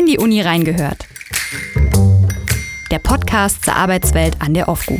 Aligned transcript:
In 0.00 0.06
die 0.06 0.16
Uni 0.16 0.40
reingehört. 0.40 1.06
Der 2.90 2.98
Podcast 3.00 3.66
zur 3.66 3.76
Arbeitswelt 3.76 4.34
an 4.40 4.54
der 4.54 4.66
OFGU. 4.70 4.98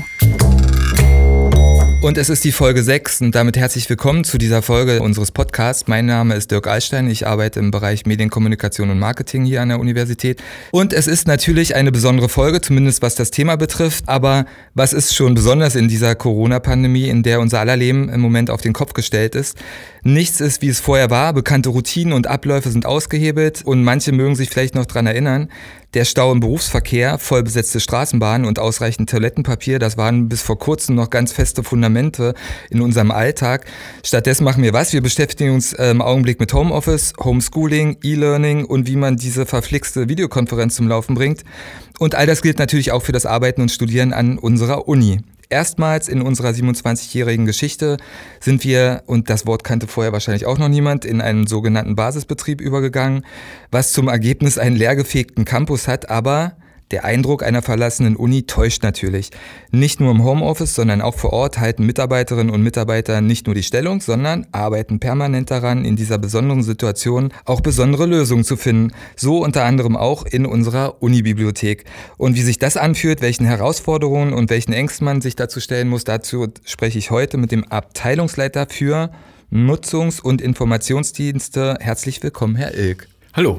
Und 2.03 2.17
es 2.17 2.31
ist 2.31 2.45
die 2.45 2.53
Folge 2.53 2.83
6 2.83 3.21
und 3.21 3.35
damit 3.35 3.59
herzlich 3.59 3.91
willkommen 3.91 4.25
zu 4.25 4.39
dieser 4.39 4.63
Folge 4.63 5.03
unseres 5.03 5.31
Podcasts. 5.33 5.87
Mein 5.87 6.07
Name 6.07 6.35
ist 6.35 6.51
Dirk 6.51 6.67
Alstein, 6.67 7.11
ich 7.11 7.27
arbeite 7.27 7.61
im 7.61 7.71
Bereich 7.71 8.07
Medienkommunikation 8.07 8.89
und 8.89 8.99
Marketing 8.99 9.45
hier 9.45 9.61
an 9.61 9.69
der 9.69 9.79
Universität. 9.79 10.43
Und 10.71 10.95
es 10.95 11.07
ist 11.07 11.27
natürlich 11.27 11.75
eine 11.75 11.93
besondere 11.93 12.31
Folge, 12.31 12.63
zumindest 12.63 13.03
was 13.03 13.17
das 13.17 13.31
Thema 13.31 13.57
betrifft. 13.57 14.05
Aber 14.09 14.47
was 14.73 14.95
ist 14.95 15.15
schon 15.15 15.35
besonders 15.35 15.77
in 15.77 15.89
dieser 15.89 16.15
Corona-Pandemie, 16.15 17.11
in 17.11 17.23
der 17.23 17.39
unser 17.39 17.61
aller 17.61 17.77
Leben 17.77 18.09
im 18.09 18.23
Moment 18.23 18.49
auf 18.49 18.63
den 18.63 18.73
Kopf 18.73 18.95
gestellt 18.95 19.35
ist? 19.35 19.59
Nichts 20.03 20.41
ist, 20.41 20.63
wie 20.63 20.71
es 20.71 20.81
vorher 20.81 21.11
war. 21.11 21.35
Bekannte 21.35 21.69
Routinen 21.69 22.15
und 22.15 22.27
Abläufe 22.27 22.71
sind 22.71 22.87
ausgehebelt 22.87 23.61
und 23.67 23.85
manche 23.85 24.13
mögen 24.13 24.37
sich 24.37 24.49
vielleicht 24.49 24.75
noch 24.75 24.87
dran 24.87 25.07
erinnern. 25.07 25.51
Der 25.93 26.05
Stau 26.05 26.31
im 26.31 26.39
Berufsverkehr, 26.39 27.19
vollbesetzte 27.19 27.81
Straßenbahnen 27.81 28.47
und 28.47 28.61
ausreichend 28.61 29.11
Toilettenpapier, 29.11 29.81
das 29.81 29.97
waren 29.97 30.29
bis 30.29 30.41
vor 30.41 30.57
kurzem 30.57 30.95
noch 30.95 31.11
ganz 31.11 31.33
feste 31.33 31.65
Fundamente 31.65 32.35
in 32.71 32.81
unserem 32.81 33.11
Alltag. 33.11 33.67
Stattdessen 34.05 34.45
machen 34.45 34.63
wir 34.63 34.73
was? 34.73 34.93
Wir 34.93 35.01
beschäftigen 35.01 35.53
uns 35.53 35.73
äh, 35.73 35.91
im 35.91 36.01
Augenblick 36.01 36.39
mit 36.39 36.55
Homeoffice, 36.55 37.13
Homeschooling, 37.19 37.97
E-Learning 38.05 38.67
und 38.67 38.87
wie 38.87 38.95
man 38.95 39.17
diese 39.17 39.47
verflixte 39.47 40.09
Videokonferenz 40.09 40.77
zum 40.77 40.87
Laufen 40.87 41.17
bringt. 41.17 41.43
Und 41.99 42.15
all 42.15 42.27
das 42.27 42.43
gilt 42.43 42.61
natürlich 42.61 42.93
auch 42.93 43.03
für 43.03 43.13
das 43.13 43.27
Arbeiten 43.27 43.61
und 43.61 43.73
Studieren 43.73 44.13
an 44.13 44.39
unserer 44.39 44.87
Uni. 44.87 45.19
Erstmals 45.51 46.09
in 46.09 46.23
unserer 46.23 46.51
27-jährigen 46.51 47.45
Geschichte 47.45 47.97
sind 48.39 48.63
wir, 48.63 49.03
und 49.07 49.29
das 49.29 49.47
Wort 49.47 49.65
kannte 49.65 49.89
vorher 49.89 50.13
wahrscheinlich 50.13 50.47
auch 50.47 50.59
noch 50.59 50.69
niemand, 50.69 51.05
in 51.05 51.21
einen 51.21 51.49
sogenannten 51.49 51.97
Basisbetrieb 51.97 52.61
übergegangen, 52.61 53.27
was 53.73 53.93
zum 53.93 54.07
Ergebnis 54.07 54.59
einen 54.59 54.77
leergefegten 54.77 55.45
Campus 55.45 55.89
hat, 55.89 56.09
aber 56.09 56.57
der 56.91 57.05
Eindruck 57.05 57.43
einer 57.43 57.63
verlassenen 57.63 58.17
Uni 58.17 58.45
täuscht 58.45 58.83
natürlich. 58.83 59.31
Nicht 59.71 60.01
nur 60.01 60.11
im 60.11 60.25
Homeoffice, 60.25 60.75
sondern 60.75 61.01
auch 61.01 61.15
vor 61.15 61.33
Ort 61.33 61.59
halten 61.59 61.87
Mitarbeiterinnen 61.87 62.53
und 62.53 62.63
Mitarbeiter 62.63 63.21
nicht 63.21 63.47
nur 63.47 63.55
die 63.55 63.63
Stellung, 63.63 64.01
sondern 64.01 64.47
arbeiten 64.53 64.99
permanent 64.99 65.51
daran, 65.51 65.85
in 65.85 65.97
dieser 65.97 66.19
besonderen 66.19 66.63
Situation 66.63 67.33
auch 67.45 67.61
besondere 67.61 68.07
Lösungen 68.07 68.45
zu 68.45 68.57
finden. 68.57 68.93
So 69.17 69.45
unter 69.45 69.65
anderem 69.65 69.97
auch 69.97 70.27
in 70.27 70.47
unserer 70.47 71.03
Unibibliothek. 71.03 71.85
Und 72.17 72.37
wie 72.37 72.43
sich 72.43 72.59
das 72.59 72.77
anfühlt, 72.77 73.21
welchen 73.21 73.47
Herausforderungen 73.47 74.33
und 74.33 74.51
welchen 74.51 74.73
Ängsten 74.73 75.05
man 75.05 75.21
sich 75.21 75.37
dazu 75.37 75.61
stellen 75.61 75.89
muss, 75.89 76.05
dazu 76.05 76.49
spreche 76.65 76.99
ich 76.99 77.11
heute 77.11 77.37
mit 77.37 77.53
dem 77.53 77.65
Abteilungsleiter 77.65 78.67
für 78.69 79.11
Nutzungs- 79.53 80.21
und 80.21 80.41
Informationsdienste. 80.41 81.77
Herzlich 81.81 82.23
willkommen, 82.23 82.57
Herr 82.57 82.75
Ilk. 82.75 83.09
Hallo. 83.35 83.59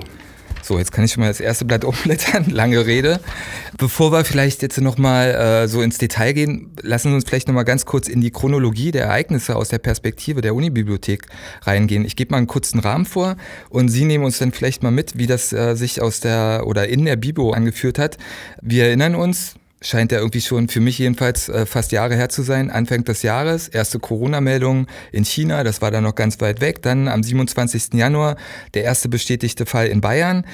So, 0.63 0.77
jetzt 0.77 0.91
kann 0.91 1.03
ich 1.05 1.11
schon 1.11 1.21
mal 1.21 1.27
das 1.27 1.39
erste 1.39 1.65
Blatt 1.65 1.83
umblättern. 1.85 2.49
Lange 2.49 2.85
Rede. 2.85 3.19
Bevor 3.77 4.11
wir 4.11 4.23
vielleicht 4.25 4.61
jetzt 4.61 4.79
nochmal 4.79 5.31
äh, 5.31 5.67
so 5.67 5.81
ins 5.81 5.97
Detail 5.97 6.33
gehen, 6.33 6.71
lassen 6.81 7.09
Sie 7.09 7.15
uns 7.15 7.23
vielleicht 7.25 7.47
nochmal 7.47 7.65
ganz 7.65 7.85
kurz 7.85 8.07
in 8.07 8.21
die 8.21 8.31
Chronologie 8.31 8.91
der 8.91 9.05
Ereignisse 9.05 9.55
aus 9.55 9.69
der 9.69 9.79
Perspektive 9.79 10.41
der 10.41 10.55
Unibibliothek 10.55 11.27
reingehen. 11.63 12.05
Ich 12.05 12.15
gebe 12.15 12.31
mal 12.31 12.37
einen 12.37 12.47
kurzen 12.47 12.79
Rahmen 12.79 13.05
vor 13.05 13.37
und 13.69 13.89
Sie 13.89 14.05
nehmen 14.05 14.23
uns 14.23 14.37
dann 14.37 14.51
vielleicht 14.51 14.83
mal 14.83 14.91
mit, 14.91 15.17
wie 15.17 15.27
das 15.27 15.51
äh, 15.53 15.75
sich 15.75 16.01
aus 16.01 16.19
der 16.19 16.63
oder 16.65 16.87
in 16.87 17.05
der 17.05 17.15
Bibo 17.15 17.51
angeführt 17.51 17.97
hat. 17.97 18.17
Wir 18.61 18.85
erinnern 18.85 19.15
uns, 19.15 19.55
scheint 19.81 20.11
ja 20.11 20.19
irgendwie 20.19 20.41
schon 20.41 20.67
für 20.67 20.79
mich 20.79 20.99
jedenfalls 20.99 21.49
äh, 21.49 21.65
fast 21.65 21.91
Jahre 21.91 22.15
her 22.15 22.29
zu 22.29 22.43
sein. 22.43 22.69
Anfang 22.69 23.03
des 23.03 23.23
Jahres, 23.23 23.67
erste 23.67 23.99
Corona-Meldung 23.99 24.87
in 25.11 25.25
China, 25.25 25.63
das 25.63 25.81
war 25.81 25.91
dann 25.91 26.03
noch 26.03 26.15
ganz 26.15 26.39
weit 26.39 26.61
weg. 26.61 26.81
Dann 26.83 27.07
am 27.07 27.23
27. 27.23 27.93
Januar 27.93 28.37
der 28.73 28.83
erste 28.83 29.09
bestätigte 29.09 29.65
Fall 29.65 29.87
in 29.87 30.01
Bayern. 30.01 30.45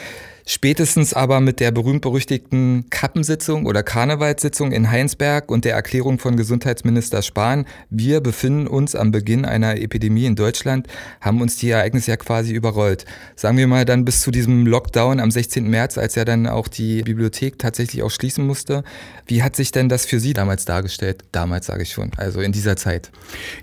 Spätestens 0.50 1.14
aber 1.14 1.42
mit 1.42 1.60
der 1.60 1.72
berühmt-berüchtigten 1.72 2.86
Kappensitzung 2.90 3.66
oder 3.66 3.84
Karnevalssitzung 3.84 4.72
in 4.72 4.90
Heinsberg 4.90 5.52
und 5.52 5.66
der 5.66 5.74
Erklärung 5.74 6.20
von 6.20 6.38
Gesundheitsminister 6.38 7.22
Spahn, 7.22 7.66
wir 7.90 8.22
befinden 8.22 8.66
uns 8.66 8.96
am 8.96 9.12
Beginn 9.12 9.44
einer 9.44 9.76
Epidemie 9.76 10.26
in 10.26 10.38
Deutschland, 10.38 10.88
haben 11.20 11.42
uns 11.42 11.58
die 11.58 11.70
Ereignisse 11.70 12.12
ja 12.12 12.18
quasi 12.18 12.54
überrollt. 12.54 13.04
Sagen 13.36 13.58
wir 13.58 13.68
mal 13.68 13.84
dann 13.84 14.06
bis 14.06 14.22
zu 14.22 14.32
diesem 14.32 14.66
Lockdown 14.66 15.20
am 15.20 15.32
16. 15.32 15.70
März, 15.70 15.98
als 15.98 16.16
ja 16.16 16.24
dann 16.24 16.48
auch 16.48 16.70
die 16.70 17.02
Bibliothek 17.02 17.60
tatsächlich 17.60 18.02
auch 18.02 18.12
schließen 18.12 18.48
musste. 18.48 18.86
Wie 19.26 19.44
hat 19.44 19.58
sich 19.58 19.74
denn 19.74 19.90
das 19.90 20.06
für 20.06 20.22
Sie 20.22 20.32
damals 20.32 20.64
dargestellt? 20.64 21.26
Damals 21.34 21.66
sage 21.66 21.84
ich 21.84 21.92
schon, 21.92 22.12
also 22.16 22.40
in 22.40 22.54
dieser 22.54 22.78
Zeit. 22.78 23.12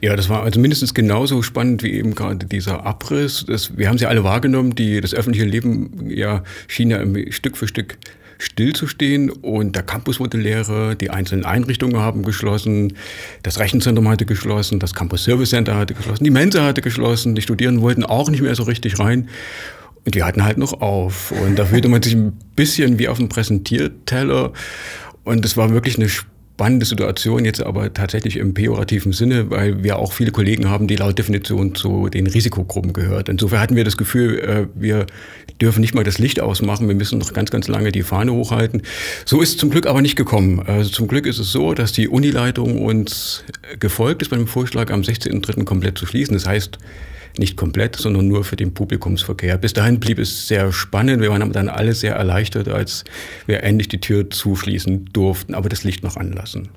Ja, 0.02 0.16
das 0.16 0.28
war 0.28 0.42
also 0.42 0.60
mindestens 0.60 0.92
genauso 0.92 1.40
spannend 1.40 1.82
wie 1.82 1.94
eben 1.94 2.14
gerade 2.14 2.44
dieser 2.44 2.84
Abriss. 2.84 3.46
Das, 3.48 3.74
wir 3.78 3.88
haben 3.88 3.96
sie 3.96 4.04
alle 4.04 4.22
wahrgenommen, 4.22 4.74
die 4.74 5.00
das 5.00 5.14
öffentliche 5.14 5.46
Leben 5.46 6.10
ja 6.10 6.42
schien 6.74 6.90
ja 6.90 7.00
Stück 7.30 7.56
für 7.56 7.68
Stück 7.68 7.98
stillzustehen 8.38 9.30
und 9.30 9.76
der 9.76 9.82
Campus 9.84 10.20
wurde 10.20 10.38
leerer, 10.38 10.94
die 10.94 11.10
einzelnen 11.10 11.44
Einrichtungen 11.44 11.98
haben 11.98 12.22
geschlossen, 12.22 12.94
das 13.42 13.58
Rechenzentrum 13.58 14.08
hatte 14.08 14.26
geschlossen, 14.26 14.80
das 14.80 14.92
Campus 14.92 15.24
Service 15.24 15.50
Center 15.50 15.76
hatte 15.76 15.94
geschlossen, 15.94 16.24
die 16.24 16.30
Mensa 16.30 16.64
hatte 16.64 16.82
geschlossen, 16.82 17.34
die 17.34 17.42
Studierenden 17.42 17.82
wollten 17.82 18.04
auch 18.04 18.28
nicht 18.28 18.42
mehr 18.42 18.54
so 18.54 18.64
richtig 18.64 18.98
rein. 18.98 19.28
Und 20.04 20.14
die 20.14 20.22
hatten 20.22 20.44
halt 20.44 20.58
noch 20.58 20.82
auf. 20.82 21.32
Und 21.32 21.58
da 21.58 21.64
fühlte 21.64 21.88
man 21.88 22.02
sich 22.02 22.12
ein 22.12 22.38
bisschen 22.56 22.98
wie 22.98 23.08
auf 23.08 23.18
einem 23.18 23.30
Präsentierteller. 23.30 24.52
Und 25.22 25.46
es 25.46 25.56
war 25.56 25.70
wirklich 25.70 25.96
eine 25.98 26.10
spannende 26.54 26.86
Situation, 26.86 27.44
jetzt 27.44 27.60
aber 27.60 27.92
tatsächlich 27.92 28.36
im 28.36 28.54
pejorativen 28.54 29.12
Sinne, 29.12 29.50
weil 29.50 29.82
wir 29.82 29.98
auch 29.98 30.12
viele 30.12 30.30
Kollegen 30.30 30.70
haben, 30.70 30.86
die 30.86 30.94
laut 30.94 31.18
Definition 31.18 31.74
zu 31.74 32.08
den 32.08 32.28
Risikogruppen 32.28 32.92
gehört. 32.92 33.28
Insofern 33.28 33.58
hatten 33.58 33.74
wir 33.74 33.82
das 33.82 33.96
Gefühl, 33.96 34.38
äh, 34.38 34.66
wir 34.76 35.06
dürfen 35.60 35.80
nicht 35.80 35.96
mal 35.96 36.04
das 36.04 36.18
Licht 36.18 36.38
ausmachen, 36.38 36.86
wir 36.86 36.94
müssen 36.94 37.18
noch 37.18 37.32
ganz, 37.32 37.50
ganz 37.50 37.66
lange 37.66 37.90
die 37.90 38.04
Fahne 38.04 38.32
hochhalten. 38.32 38.82
So 39.24 39.42
ist 39.42 39.50
es 39.50 39.56
zum 39.56 39.70
Glück 39.70 39.88
aber 39.88 40.00
nicht 40.00 40.14
gekommen. 40.14 40.60
Also 40.60 40.90
zum 40.90 41.08
Glück 41.08 41.26
ist 41.26 41.40
es 41.40 41.50
so, 41.50 41.74
dass 41.74 41.90
die 41.90 42.08
Unileitung 42.08 42.80
uns 42.80 43.42
gefolgt 43.80 44.22
ist 44.22 44.28
bei 44.28 44.36
dem 44.36 44.46
Vorschlag, 44.46 44.92
am 44.92 45.00
16.03. 45.00 45.64
komplett 45.64 45.98
zu 45.98 46.06
schließen. 46.06 46.34
Das 46.34 46.46
heißt, 46.46 46.78
nicht 47.38 47.56
komplett, 47.56 47.96
sondern 47.96 48.28
nur 48.28 48.44
für 48.44 48.56
den 48.56 48.74
Publikumsverkehr. 48.74 49.58
Bis 49.58 49.72
dahin 49.72 50.00
blieb 50.00 50.18
es 50.18 50.48
sehr 50.48 50.72
spannend. 50.72 51.20
Wir 51.20 51.30
waren 51.30 51.52
dann 51.52 51.68
alle 51.68 51.94
sehr 51.94 52.14
erleichtert, 52.14 52.68
als 52.68 53.04
wir 53.46 53.62
endlich 53.62 53.88
die 53.88 54.00
Tür 54.00 54.30
zuschließen 54.30 55.10
durften, 55.12 55.54
aber 55.54 55.68
das 55.68 55.84
Licht 55.84 56.02
noch 56.04 56.16
anlassen. 56.16 56.68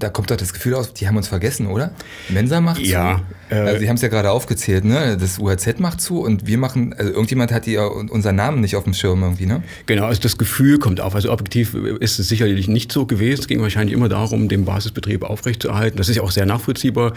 Da 0.00 0.08
kommt 0.08 0.30
doch 0.30 0.36
das 0.36 0.52
Gefühl 0.52 0.74
aus, 0.74 0.94
die 0.94 1.06
haben 1.06 1.16
uns 1.16 1.28
vergessen, 1.28 1.66
oder? 1.66 1.92
Mensa 2.30 2.60
macht 2.60 2.80
ja, 2.80 3.20
zu. 3.48 3.54
Äh, 3.54 3.58
also 3.58 3.80
Sie 3.80 3.88
haben 3.88 3.96
es 3.96 4.02
ja 4.02 4.08
gerade 4.08 4.30
aufgezählt, 4.30 4.84
ne? 4.84 5.18
Das 5.20 5.38
UHZ 5.38 5.78
macht 5.78 6.00
zu 6.00 6.22
und 6.22 6.46
wir 6.46 6.56
machen, 6.56 6.94
also 6.94 7.12
irgendjemand 7.12 7.52
hat 7.52 7.66
die, 7.66 7.76
unseren 7.76 8.36
Namen 8.36 8.60
nicht 8.60 8.76
auf 8.76 8.84
dem 8.84 8.94
Schirm 8.94 9.22
irgendwie, 9.22 9.44
ne? 9.44 9.62
Genau, 9.86 10.06
also 10.06 10.20
das 10.22 10.38
Gefühl 10.38 10.78
kommt 10.78 11.00
auf. 11.00 11.14
Also 11.14 11.30
objektiv 11.30 11.74
ist 11.74 12.18
es 12.18 12.28
sicherlich 12.28 12.66
nicht 12.66 12.90
so 12.90 13.04
gewesen. 13.04 13.40
Es 13.40 13.46
ging 13.46 13.60
wahrscheinlich 13.60 13.94
immer 13.94 14.08
darum, 14.08 14.48
den 14.48 14.64
Basisbetrieb 14.64 15.22
aufrechtzuerhalten. 15.22 15.98
Das 15.98 16.08
ist 16.08 16.16
ja 16.16 16.22
auch 16.22 16.30
sehr 16.30 16.46
nachvollziehbar. 16.46 17.12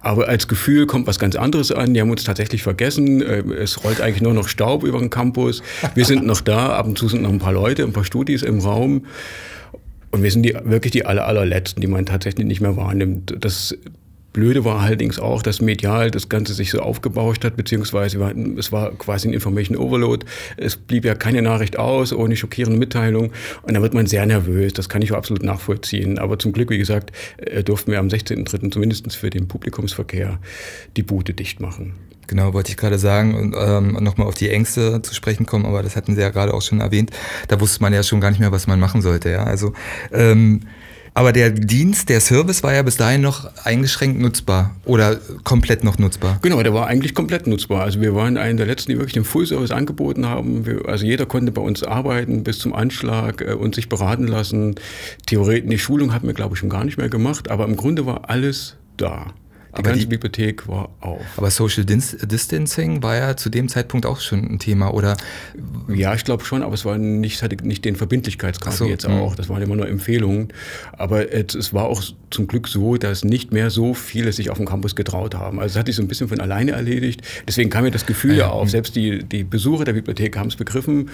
Aber 0.00 0.28
als 0.28 0.48
Gefühl 0.48 0.86
kommt 0.86 1.06
was 1.06 1.18
ganz 1.18 1.36
anderes 1.36 1.70
an. 1.70 1.94
Die 1.94 2.00
haben 2.00 2.10
uns 2.10 2.24
tatsächlich 2.24 2.64
vergessen. 2.64 3.22
Äh, 3.22 3.44
es 3.54 3.84
rollt 3.84 4.00
eigentlich 4.00 4.22
nur 4.22 4.34
noch 4.34 4.48
Staub 4.48 4.82
über 4.82 4.98
den 4.98 5.10
Campus. 5.10 5.62
Wir 5.94 6.04
sind 6.04 6.26
noch 6.26 6.40
da. 6.40 6.74
Ab 6.74 6.86
und 6.86 6.98
zu 6.98 7.08
sind 7.08 7.22
noch 7.22 7.30
ein 7.30 7.38
paar 7.38 7.52
Leute, 7.52 7.84
ein 7.84 7.92
paar 7.92 8.04
Studis 8.04 8.42
im 8.42 8.58
Raum. 8.58 9.06
Und 10.14 10.22
wir 10.22 10.30
sind 10.30 10.44
die, 10.44 10.54
wirklich 10.62 10.92
die 10.92 11.06
aller, 11.06 11.26
allerletzten, 11.26 11.80
die 11.80 11.88
man 11.88 12.06
tatsächlich 12.06 12.46
nicht 12.46 12.60
mehr 12.60 12.76
wahrnimmt. 12.76 13.34
Das 13.40 13.76
Blöde 14.32 14.64
war 14.64 14.78
allerdings 14.78 15.18
auch, 15.18 15.42
dass 15.42 15.60
medial 15.60 16.12
das 16.12 16.28
Ganze 16.28 16.54
sich 16.54 16.70
so 16.70 16.78
aufgebauscht 16.78 17.42
hat, 17.44 17.56
beziehungsweise 17.56 18.20
es 18.56 18.70
war 18.70 18.92
quasi 18.92 19.26
ein 19.26 19.34
Information 19.34 19.76
Overload. 19.76 20.24
Es 20.56 20.76
blieb 20.76 21.04
ja 21.04 21.16
keine 21.16 21.42
Nachricht 21.42 21.80
aus, 21.80 22.12
ohne 22.12 22.36
schockierende 22.36 22.78
Mitteilung. 22.78 23.32
Und 23.62 23.74
da 23.74 23.82
wird 23.82 23.92
man 23.92 24.06
sehr 24.06 24.24
nervös. 24.24 24.72
Das 24.72 24.88
kann 24.88 25.02
ich 25.02 25.12
absolut 25.12 25.42
nachvollziehen. 25.42 26.20
Aber 26.20 26.38
zum 26.38 26.52
Glück, 26.52 26.70
wie 26.70 26.78
gesagt, 26.78 27.10
äh, 27.38 27.64
durften 27.64 27.90
wir 27.90 27.98
am 27.98 28.06
16.03. 28.06 28.70
zumindest 28.70 29.16
für 29.16 29.30
den 29.30 29.48
Publikumsverkehr 29.48 30.38
die 30.96 31.02
Boote 31.02 31.34
dicht 31.34 31.58
machen. 31.58 31.94
Genau, 32.26 32.52
wollte 32.52 32.70
ich 32.70 32.76
gerade 32.76 32.98
sagen 32.98 33.34
und 33.34 33.54
ähm, 33.58 33.98
nochmal 34.00 34.26
auf 34.26 34.34
die 34.34 34.50
Ängste 34.50 35.02
zu 35.02 35.14
sprechen 35.14 35.46
kommen, 35.46 35.66
aber 35.66 35.82
das 35.82 35.96
hatten 35.96 36.14
Sie 36.14 36.20
ja 36.20 36.30
gerade 36.30 36.54
auch 36.54 36.62
schon 36.62 36.80
erwähnt. 36.80 37.10
Da 37.48 37.60
wusste 37.60 37.82
man 37.82 37.92
ja 37.92 38.02
schon 38.02 38.20
gar 38.20 38.30
nicht 38.30 38.40
mehr, 38.40 38.52
was 38.52 38.66
man 38.66 38.80
machen 38.80 39.02
sollte. 39.02 39.30
Ja, 39.30 39.44
also 39.44 39.72
ähm, 40.12 40.60
aber 41.16 41.32
der 41.32 41.50
Dienst, 41.50 42.08
der 42.08 42.20
Service 42.20 42.64
war 42.64 42.74
ja 42.74 42.82
bis 42.82 42.96
dahin 42.96 43.20
noch 43.20 43.48
eingeschränkt 43.64 44.20
nutzbar 44.20 44.74
oder 44.84 45.20
komplett 45.44 45.84
noch 45.84 45.96
nutzbar. 45.96 46.40
Genau, 46.42 46.60
der 46.60 46.74
war 46.74 46.88
eigentlich 46.88 47.14
komplett 47.14 47.46
nutzbar. 47.46 47.82
Also 47.82 48.00
wir 48.00 48.16
waren 48.16 48.36
einer 48.36 48.56
der 48.56 48.66
letzten, 48.66 48.90
die 48.90 48.98
wirklich 48.98 49.14
den 49.14 49.24
Full-Service 49.24 49.70
angeboten 49.70 50.26
haben. 50.26 50.66
Wir, 50.66 50.88
also 50.88 51.06
jeder 51.06 51.24
konnte 51.24 51.52
bei 51.52 51.62
uns 51.62 51.84
arbeiten 51.84 52.42
bis 52.42 52.58
zum 52.58 52.74
Anschlag 52.74 53.42
äh, 53.42 53.52
und 53.52 53.76
sich 53.76 53.88
beraten 53.88 54.26
lassen. 54.26 54.74
Theoretisch, 55.26 55.70
die 55.70 55.78
Schulung 55.78 56.12
hatten 56.12 56.26
wir, 56.26 56.34
glaube 56.34 56.54
ich, 56.54 56.58
schon 56.58 56.68
gar 56.68 56.84
nicht 56.84 56.98
mehr 56.98 57.08
gemacht, 57.08 57.48
aber 57.48 57.64
im 57.64 57.76
Grunde 57.76 58.06
war 58.06 58.28
alles 58.28 58.74
da. 58.96 59.34
Die 59.74 59.78
aber 59.78 59.90
ganze 59.90 60.00
die, 60.00 60.06
Bibliothek 60.06 60.68
war 60.68 60.90
auf. 61.00 61.20
Aber 61.36 61.50
Social 61.50 61.84
Distancing 61.84 63.02
war 63.02 63.16
ja 63.16 63.36
zu 63.36 63.50
dem 63.50 63.68
Zeitpunkt 63.68 64.06
auch 64.06 64.20
schon 64.20 64.44
ein 64.44 64.58
Thema, 64.60 64.94
oder? 64.94 65.16
Ja, 65.88 66.14
ich 66.14 66.24
glaube 66.24 66.44
schon, 66.44 66.62
aber 66.62 66.74
es 66.74 66.84
war 66.84 66.96
nicht, 66.96 67.42
hatte 67.42 67.56
nicht 67.66 67.84
den 67.84 67.96
Verbindlichkeitsgrad 67.96 68.72
so, 68.72 68.86
jetzt 68.86 69.04
auch. 69.06 69.34
Das 69.34 69.48
waren 69.48 69.62
immer 69.62 69.74
nur 69.74 69.88
Empfehlungen. 69.88 70.52
Aber 70.92 71.32
es, 71.32 71.56
es 71.56 71.74
war 71.74 71.86
auch 71.86 72.02
zum 72.34 72.46
Glück 72.46 72.68
so, 72.68 72.96
dass 72.96 73.24
nicht 73.24 73.52
mehr 73.52 73.70
so 73.70 73.94
viele 73.94 74.32
sich 74.32 74.50
auf 74.50 74.58
dem 74.58 74.66
Campus 74.66 74.94
getraut 74.94 75.34
haben. 75.34 75.60
Also 75.60 75.74
es 75.74 75.78
hat 75.78 75.86
sich 75.86 75.96
so 75.96 76.02
ein 76.02 76.08
bisschen 76.08 76.28
von 76.28 76.40
alleine 76.40 76.72
erledigt. 76.72 77.22
Deswegen 77.46 77.70
kam 77.70 77.84
mir 77.84 77.90
das 77.90 78.04
Gefühl 78.04 78.36
ja 78.36 78.48
auf. 78.48 78.68
Selbst 78.68 78.96
die, 78.96 79.24
die 79.24 79.44
Besucher 79.44 79.84
der 79.84 79.92
Bibliothek 79.94 80.36
haben 80.36 80.48
es 80.48 80.56
begriffen 80.56 81.10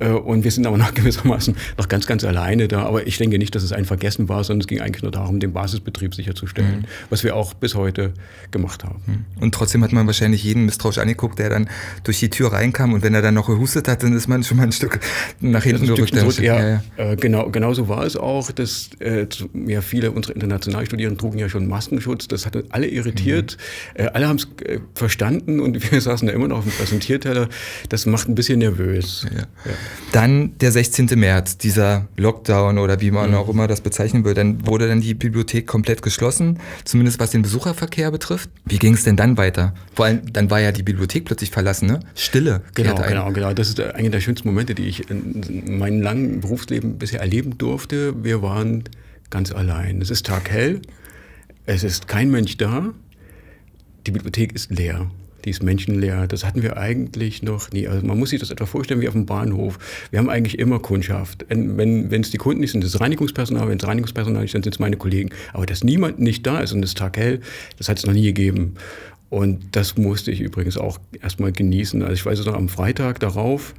äh, 0.00 0.08
und 0.08 0.44
wir 0.44 0.50
sind 0.50 0.66
aber 0.66 0.76
noch 0.76 0.92
gewissermaßen 0.94 1.56
noch 1.78 1.88
ganz, 1.88 2.06
ganz 2.06 2.24
alleine 2.24 2.68
da. 2.68 2.82
Aber 2.82 3.06
ich 3.06 3.16
denke 3.16 3.38
nicht, 3.38 3.54
dass 3.54 3.62
es 3.62 3.72
ein 3.72 3.84
Vergessen 3.84 4.28
war, 4.28 4.42
sondern 4.44 4.62
es 4.62 4.66
ging 4.66 4.80
eigentlich 4.80 5.02
nur 5.02 5.12
darum, 5.12 5.40
den 5.40 5.52
Basisbetrieb 5.52 6.14
sicherzustellen, 6.14 6.80
mhm. 6.80 6.84
was 7.08 7.22
wir 7.22 7.36
auch 7.36 7.54
bis 7.54 7.74
heute 7.74 8.12
gemacht 8.50 8.84
haben. 8.84 9.02
Mhm. 9.06 9.42
Und 9.42 9.54
trotzdem 9.54 9.82
hat 9.84 9.92
man 9.92 10.06
wahrscheinlich 10.06 10.42
jeden 10.42 10.66
misstrauisch 10.66 10.98
angeguckt, 10.98 11.38
der 11.38 11.50
dann 11.50 11.68
durch 12.02 12.18
die 12.18 12.30
Tür 12.30 12.52
reinkam 12.52 12.92
und 12.92 13.02
wenn 13.02 13.14
er 13.14 13.22
dann 13.22 13.34
noch 13.34 13.46
gehustet 13.46 13.86
hat, 13.88 14.02
dann 14.02 14.12
ist 14.12 14.26
man 14.26 14.42
schon 14.42 14.56
mal 14.56 14.64
ein 14.64 14.72
Stück 14.72 14.98
nach 15.40 15.62
hinten 15.62 15.86
gerückt. 15.86 16.14
Zurück, 16.14 16.38
ja, 16.40 16.60
ja, 16.60 16.82
ja. 16.96 17.12
Äh, 17.12 17.16
genau, 17.16 17.48
genau 17.50 17.72
so 17.74 17.88
war 17.88 18.04
es 18.04 18.16
auch. 18.16 18.50
Dass, 18.50 18.90
äh, 18.98 19.26
ja, 19.66 19.80
viele 19.80 20.10
unserer 20.10 20.34
internationalen 20.34 20.63
Studierenden 20.72 21.18
trugen 21.18 21.38
ja 21.38 21.48
schon 21.48 21.66
Maskenschutz. 21.68 22.28
Das 22.28 22.46
hat 22.46 22.56
alle 22.70 22.86
irritiert. 22.86 23.56
Mhm. 23.96 24.04
Äh, 24.04 24.08
alle 24.08 24.28
haben 24.28 24.36
es 24.36 24.48
äh, 24.64 24.78
verstanden 24.94 25.60
und 25.60 25.90
wir 25.90 26.00
saßen 26.00 26.26
da 26.26 26.34
immer 26.34 26.48
noch 26.48 26.58
auf 26.58 26.64
dem 26.64 26.72
Präsentierteller. 26.72 27.48
Das 27.88 28.06
macht 28.06 28.28
ein 28.28 28.34
bisschen 28.34 28.58
nervös. 28.58 29.26
Ja. 29.34 29.44
Dann 30.12 30.56
der 30.58 30.72
16. 30.72 31.06
März, 31.14 31.58
dieser 31.58 32.08
Lockdown 32.16 32.78
oder 32.78 33.00
wie 33.00 33.10
man 33.10 33.30
mhm. 33.30 33.36
auch 33.36 33.48
immer 33.48 33.66
das 33.66 33.80
bezeichnen 33.80 34.24
will. 34.24 34.34
Dann 34.34 34.66
wurde 34.66 34.88
dann 34.88 35.00
die 35.00 35.14
Bibliothek 35.14 35.66
komplett 35.66 36.02
geschlossen, 36.02 36.58
zumindest 36.84 37.20
was 37.20 37.30
den 37.30 37.42
Besucherverkehr 37.42 38.10
betrifft. 38.10 38.50
Wie 38.64 38.78
ging 38.78 38.94
es 38.94 39.04
denn 39.04 39.16
dann 39.16 39.36
weiter? 39.36 39.74
Vor 39.94 40.06
allem, 40.06 40.32
dann 40.32 40.50
war 40.50 40.60
ja 40.60 40.72
die 40.72 40.82
Bibliothek 40.82 41.24
plötzlich 41.24 41.50
verlassen, 41.50 41.86
ne? 41.86 42.00
Stille. 42.14 42.62
Genau, 42.74 42.94
genau, 42.94 43.32
genau. 43.32 43.52
Das 43.52 43.68
ist 43.68 43.80
einer 43.80 44.10
der 44.10 44.20
schönsten 44.20 44.48
Momente, 44.48 44.74
die 44.74 44.86
ich 44.86 45.10
in 45.10 45.78
meinem 45.78 46.02
langen 46.02 46.40
Berufsleben 46.40 46.98
bisher 46.98 47.20
erleben 47.20 47.58
durfte. 47.58 48.24
Wir 48.24 48.42
waren 48.42 48.84
ganz 49.34 49.50
allein. 49.50 50.00
Es 50.00 50.10
ist 50.10 50.26
taghell, 50.26 50.80
es 51.66 51.82
ist 51.82 52.06
kein 52.06 52.30
Mensch 52.30 52.56
da, 52.56 52.94
die 54.06 54.12
Bibliothek 54.12 54.52
ist 54.54 54.70
leer. 54.70 55.10
Die 55.44 55.50
ist 55.50 55.60
menschenleer. 55.60 56.28
Das 56.28 56.44
hatten 56.44 56.62
wir 56.62 56.76
eigentlich 56.76 57.42
noch 57.42 57.72
nie. 57.72 57.88
Also 57.88 58.06
man 58.06 58.16
muss 58.16 58.30
sich 58.30 58.38
das 58.38 58.50
etwa 58.50 58.64
vorstellen 58.64 59.00
wie 59.00 59.08
auf 59.08 59.14
dem 59.14 59.26
Bahnhof. 59.26 59.78
Wir 60.10 60.20
haben 60.20 60.30
eigentlich 60.30 60.58
immer 60.60 60.78
Kundschaft. 60.78 61.44
Wenn, 61.48 62.12
es 62.12 62.30
die 62.30 62.38
Kunden 62.38 62.60
nicht 62.60 62.70
sind, 62.70 62.84
das 62.84 63.00
Reinigungspersonal. 63.00 63.68
Wenn 63.68 63.78
es 63.78 63.86
Reinigungspersonal 63.86 64.42
nicht 64.42 64.52
sind, 64.52 64.62
sind 64.62 64.76
es 64.76 64.78
meine 64.78 64.96
Kollegen. 64.96 65.30
Aber 65.52 65.66
dass 65.66 65.82
niemand 65.82 66.20
nicht 66.20 66.46
da 66.46 66.60
ist 66.60 66.72
und 66.72 66.84
es 66.84 66.94
taghell, 66.94 67.40
das 67.76 67.88
hat 67.88 67.98
es 67.98 68.06
noch 68.06 68.14
nie 68.14 68.22
gegeben. 68.22 68.76
Und 69.30 69.64
das 69.72 69.96
musste 69.96 70.30
ich 70.30 70.40
übrigens 70.40 70.78
auch 70.78 71.00
erstmal 71.20 71.50
genießen. 71.50 72.02
Also 72.02 72.14
ich 72.14 72.24
weiß 72.24 72.38
es 72.38 72.46
noch 72.46 72.54
am 72.54 72.68
Freitag 72.68 73.18
darauf, 73.18 73.74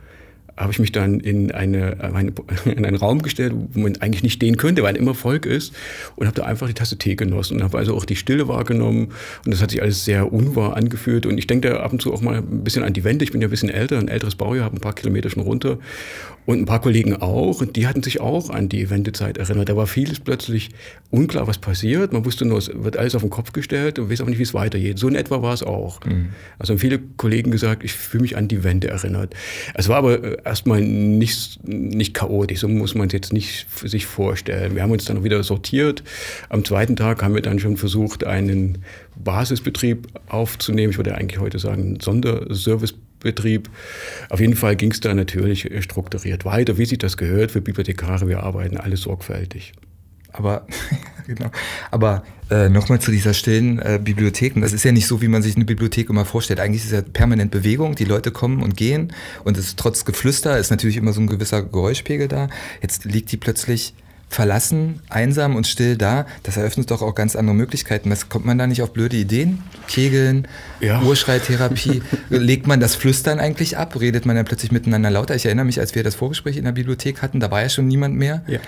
habe 0.57 0.71
ich 0.71 0.79
mich 0.79 0.91
dann 0.91 1.19
in, 1.19 1.51
eine, 1.51 1.97
eine, 2.01 2.31
in 2.65 2.85
einen 2.85 2.95
Raum 2.95 3.21
gestellt, 3.21 3.53
wo 3.73 3.79
man 3.79 3.97
eigentlich 3.97 4.23
nicht 4.23 4.33
stehen 4.33 4.57
könnte, 4.57 4.83
weil 4.83 4.95
immer 4.95 5.13
Volk 5.13 5.45
ist 5.45 5.73
und 6.15 6.27
habe 6.27 6.35
da 6.35 6.45
einfach 6.45 6.67
die 6.67 6.73
Tasse 6.73 6.97
Tee 6.97 7.15
genossen 7.15 7.57
und 7.57 7.63
habe 7.63 7.77
also 7.77 7.95
auch 7.95 8.05
die 8.05 8.15
Stille 8.15 8.47
wahrgenommen 8.47 9.09
und 9.45 9.51
das 9.51 9.61
hat 9.61 9.71
sich 9.71 9.81
alles 9.81 10.05
sehr 10.05 10.31
unwahr 10.31 10.77
angefühlt 10.77 11.25
und 11.25 11.37
ich 11.37 11.47
denke 11.47 11.69
da 11.69 11.79
ab 11.81 11.91
und 11.91 12.01
zu 12.01 12.13
auch 12.13 12.21
mal 12.21 12.37
ein 12.37 12.63
bisschen 12.63 12.83
an 12.83 12.93
die 12.93 13.03
Wände. 13.03 13.25
Ich 13.25 13.31
bin 13.31 13.41
ja 13.41 13.47
ein 13.47 13.51
bisschen 13.51 13.69
älter, 13.69 13.99
ein 13.99 14.07
älteres 14.07 14.35
Baujahr, 14.35 14.65
habe 14.65 14.77
ein 14.77 14.81
paar 14.81 14.95
Kilometer 14.95 15.29
schon 15.29 15.43
runter 15.43 15.77
und 16.45 16.59
ein 16.59 16.65
paar 16.65 16.81
Kollegen 16.81 17.15
auch 17.15 17.61
und 17.61 17.75
die 17.75 17.87
hatten 17.87 18.03
sich 18.03 18.21
auch 18.21 18.49
an 18.49 18.69
die 18.69 18.89
Wendezeit 18.89 19.37
erinnert. 19.37 19.69
Da 19.69 19.75
war 19.75 19.87
vieles 19.87 20.19
plötzlich 20.19 20.69
unklar, 21.09 21.47
was 21.47 21.57
passiert. 21.57 22.13
Man 22.13 22.23
wusste 22.23 22.45
nur, 22.45 22.59
es 22.59 22.71
wird 22.73 22.97
alles 22.97 23.15
auf 23.15 23.21
den 23.21 23.31
Kopf 23.31 23.51
gestellt 23.51 23.99
und 23.99 24.11
weiß 24.11 24.21
auch 24.21 24.27
nicht, 24.27 24.37
wie 24.37 24.43
es 24.43 24.53
weitergeht. 24.53 24.99
So 24.99 25.07
in 25.07 25.15
etwa 25.15 25.41
war 25.41 25.53
es 25.53 25.63
auch. 25.63 25.99
Mhm. 26.05 26.29
Also 26.59 26.73
haben 26.73 26.79
viele 26.79 26.99
Kollegen 26.99 27.51
gesagt, 27.51 27.83
ich 27.83 27.93
fühle 27.93 28.21
mich 28.21 28.37
an 28.37 28.47
die 28.47 28.63
Wende 28.63 28.89
erinnert. 28.89 29.33
Es 29.73 29.89
war 29.89 29.97
aber 29.97 30.23
äh, 30.23 30.37
erstmal 30.45 30.81
nicht, 30.81 31.67
nicht 31.67 32.13
chaotisch, 32.13 32.59
so 32.59 32.67
muss 32.67 32.95
man 32.95 33.07
es 33.07 33.13
jetzt 33.13 33.33
nicht 33.33 33.67
sich 33.83 34.05
vorstellen. 34.05 34.75
Wir 34.75 34.83
haben 34.83 34.91
uns 34.91 35.05
dann 35.05 35.23
wieder 35.23 35.43
sortiert. 35.43 36.03
Am 36.49 36.63
zweiten 36.63 36.95
Tag 36.95 37.23
haben 37.23 37.33
wir 37.33 37.41
dann 37.41 37.59
schon 37.59 37.77
versucht, 37.77 38.23
einen 38.23 38.79
Basisbetrieb 39.15 40.07
aufzunehmen. 40.27 40.91
Ich 40.91 40.97
würde 40.97 41.15
eigentlich 41.15 41.39
heute 41.39 41.59
sagen, 41.59 41.97
Sonderservicebetrieb. 41.99 43.69
Auf 44.29 44.39
jeden 44.39 44.55
Fall 44.55 44.75
ging 44.75 44.91
es 44.91 44.99
da 44.99 45.13
natürlich 45.13 45.69
strukturiert 45.79 46.45
weiter, 46.45 46.77
wie 46.77 46.85
sich 46.85 46.99
das 46.99 47.17
gehört 47.17 47.51
für 47.51 47.61
Bibliothekare. 47.61 48.27
Wir 48.27 48.43
arbeiten 48.43 48.77
alles 48.77 49.01
sorgfältig. 49.01 49.73
Aber, 50.31 50.67
genau. 51.25 51.49
Aber 51.91 52.23
äh, 52.49 52.69
nochmal 52.69 52.99
zu 52.99 53.11
dieser 53.11 53.33
stillen 53.33 53.79
äh, 53.79 53.99
Bibliotheken. 54.01 54.61
Das 54.61 54.73
ist 54.73 54.83
ja 54.83 54.91
nicht 54.91 55.07
so, 55.07 55.21
wie 55.21 55.27
man 55.27 55.41
sich 55.41 55.55
eine 55.55 55.65
Bibliothek 55.65 56.09
immer 56.09 56.25
vorstellt. 56.25 56.59
Eigentlich 56.59 56.83
ist 56.83 56.91
es 56.91 56.93
ja 56.93 57.01
permanent 57.01 57.51
Bewegung. 57.51 57.95
Die 57.95 58.05
Leute 58.05 58.31
kommen 58.31 58.61
und 58.61 58.77
gehen. 58.77 59.13
Und 59.43 59.57
es 59.57 59.67
ist 59.67 59.79
trotz 59.79 60.05
Geflüster 60.05 60.57
ist 60.57 60.69
natürlich 60.69 60.97
immer 60.97 61.13
so 61.13 61.21
ein 61.21 61.27
gewisser 61.27 61.63
Geräuschpegel 61.63 62.27
da. 62.27 62.49
Jetzt 62.81 63.05
liegt 63.05 63.31
die 63.31 63.37
plötzlich 63.37 63.93
verlassen, 64.29 65.01
einsam 65.09 65.55
und 65.55 65.65
still 65.65 65.97
da, 65.97 66.25
das 66.43 66.57
eröffnet 66.57 66.91
doch 66.91 67.01
auch 67.01 67.15
ganz 67.15 67.35
andere 67.35 67.55
Möglichkeiten. 67.55 68.11
Was, 68.11 68.27
kommt 68.27 68.45
man 68.45 68.57
da 68.57 68.67
nicht 68.67 68.81
auf 68.81 68.91
blöde 68.91 69.15
Ideen? 69.15 69.63
Kegeln, 69.87 70.47
ja. 70.81 71.01
Urschreitherapie. 71.01 72.01
Legt 72.29 72.67
man 72.67 72.79
das 72.79 72.95
Flüstern 72.95 73.39
eigentlich 73.39 73.77
ab? 73.77 73.99
Redet 73.99 74.25
man 74.25 74.35
dann 74.35 74.45
plötzlich 74.45 74.71
miteinander 74.71 75.09
lauter? 75.09 75.35
Ich 75.35 75.45
erinnere 75.45 75.65
mich, 75.65 75.79
als 75.79 75.95
wir 75.95 76.03
das 76.03 76.15
Vorgespräch 76.15 76.57
in 76.57 76.65
der 76.65 76.73
Bibliothek 76.73 77.21
hatten, 77.21 77.39
da 77.39 77.49
war 77.49 77.61
ja 77.61 77.69
schon 77.69 77.87
niemand 77.87 78.15
mehr. 78.15 78.41
Ja. 78.47 78.59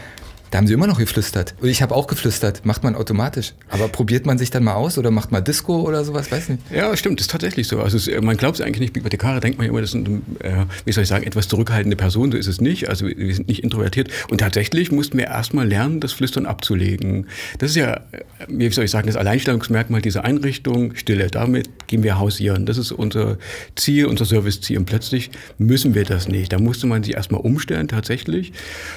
Da 0.52 0.58
haben 0.58 0.68
sie 0.68 0.74
immer 0.74 0.88
noch 0.88 1.00
geflüstert. 1.00 1.56
Und 1.62 1.70
ich 1.70 1.82
habe 1.82 1.94
auch 1.94 2.08
geflüstert. 2.08 2.66
Macht 2.66 2.84
man 2.84 2.96
automatisch. 2.96 3.54
Aber 3.70 3.88
probiert 3.88 4.26
man 4.26 4.38
sich 4.38 4.50
dann 4.50 4.64
mal 4.64 4.76
aus 4.76 4.98
oder 4.98 5.12
macht 5.12 5.32
mal 5.32 5.42
Disco 5.42 5.82
oder 5.82 6.04
sowas? 6.06 6.32
Weiß 6.32 6.50
nicht. 6.50 6.62
Ja, 6.72 6.96
stimmt. 6.96 7.20
Das 7.20 7.26
ist 7.26 7.32
tatsächlich 7.32 7.68
so. 7.68 7.82
Also 7.82 7.98
es, 7.98 8.10
man 8.22 8.38
glaubt 8.38 8.60
es 8.60 8.66
eigentlich 8.66 8.80
nicht. 8.80 8.94
Bibliothekare 8.94 9.40
denkt 9.40 9.58
man 9.58 9.68
immer, 9.68 9.82
das 9.82 9.92
sind, 9.92 10.08
äh, 10.40 10.66
wie 10.86 10.92
soll 10.92 11.04
ich 11.04 11.10
sagen, 11.10 11.26
etwas 11.26 11.48
zurückhaltende 11.48 11.98
Personen. 11.98 12.32
So 12.32 12.38
ist 12.38 12.48
es 12.48 12.62
nicht. 12.62 12.90
Also 12.90 13.08
wir 13.08 13.36
sind 13.36 13.48
nicht 13.48 13.64
introvertiert. 13.64 14.10
Und 14.30 14.40
tatsächlich 14.40 14.92
mussten 14.92 15.18
wir 15.18 15.26
erstmal 15.26 15.68
lernen, 15.68 16.00
das 16.00 16.14
Flüstern 16.14 16.46
abzulegen. 16.46 17.28
Das 17.60 17.72
ist 17.72 17.76
ja, 17.76 17.96
äh, 18.12 18.24
wie 18.48 18.70
soll 18.72 18.86
ich 18.86 18.92
sagen, 18.92 19.08
das 19.08 19.18
Alleinstellungsmerkmal 19.18 20.02
dieser 20.02 20.24
Einrichtung. 20.24 20.96
Stille. 20.96 21.28
Damit 21.28 21.88
gehen 21.88 22.04
wir 22.04 22.18
hausieren. 22.18 22.66
Das 22.66 22.78
ist 22.78 22.92
unser 22.92 23.38
Ziel, 23.76 24.06
unser 24.06 24.26
Serviceziel. 24.26 24.78
Und 24.78 24.86
plötzlich 24.86 25.30
müssen 25.58 25.94
wir 25.94 26.06
das 26.06 26.28
nicht. 26.28 26.54
Da 26.54 26.60
musste 26.60 26.88
man 26.88 27.04
sich 27.04 27.16
erstmal 27.16 27.42
umstellen, 27.42 27.88
tatsächlich. 27.88 28.54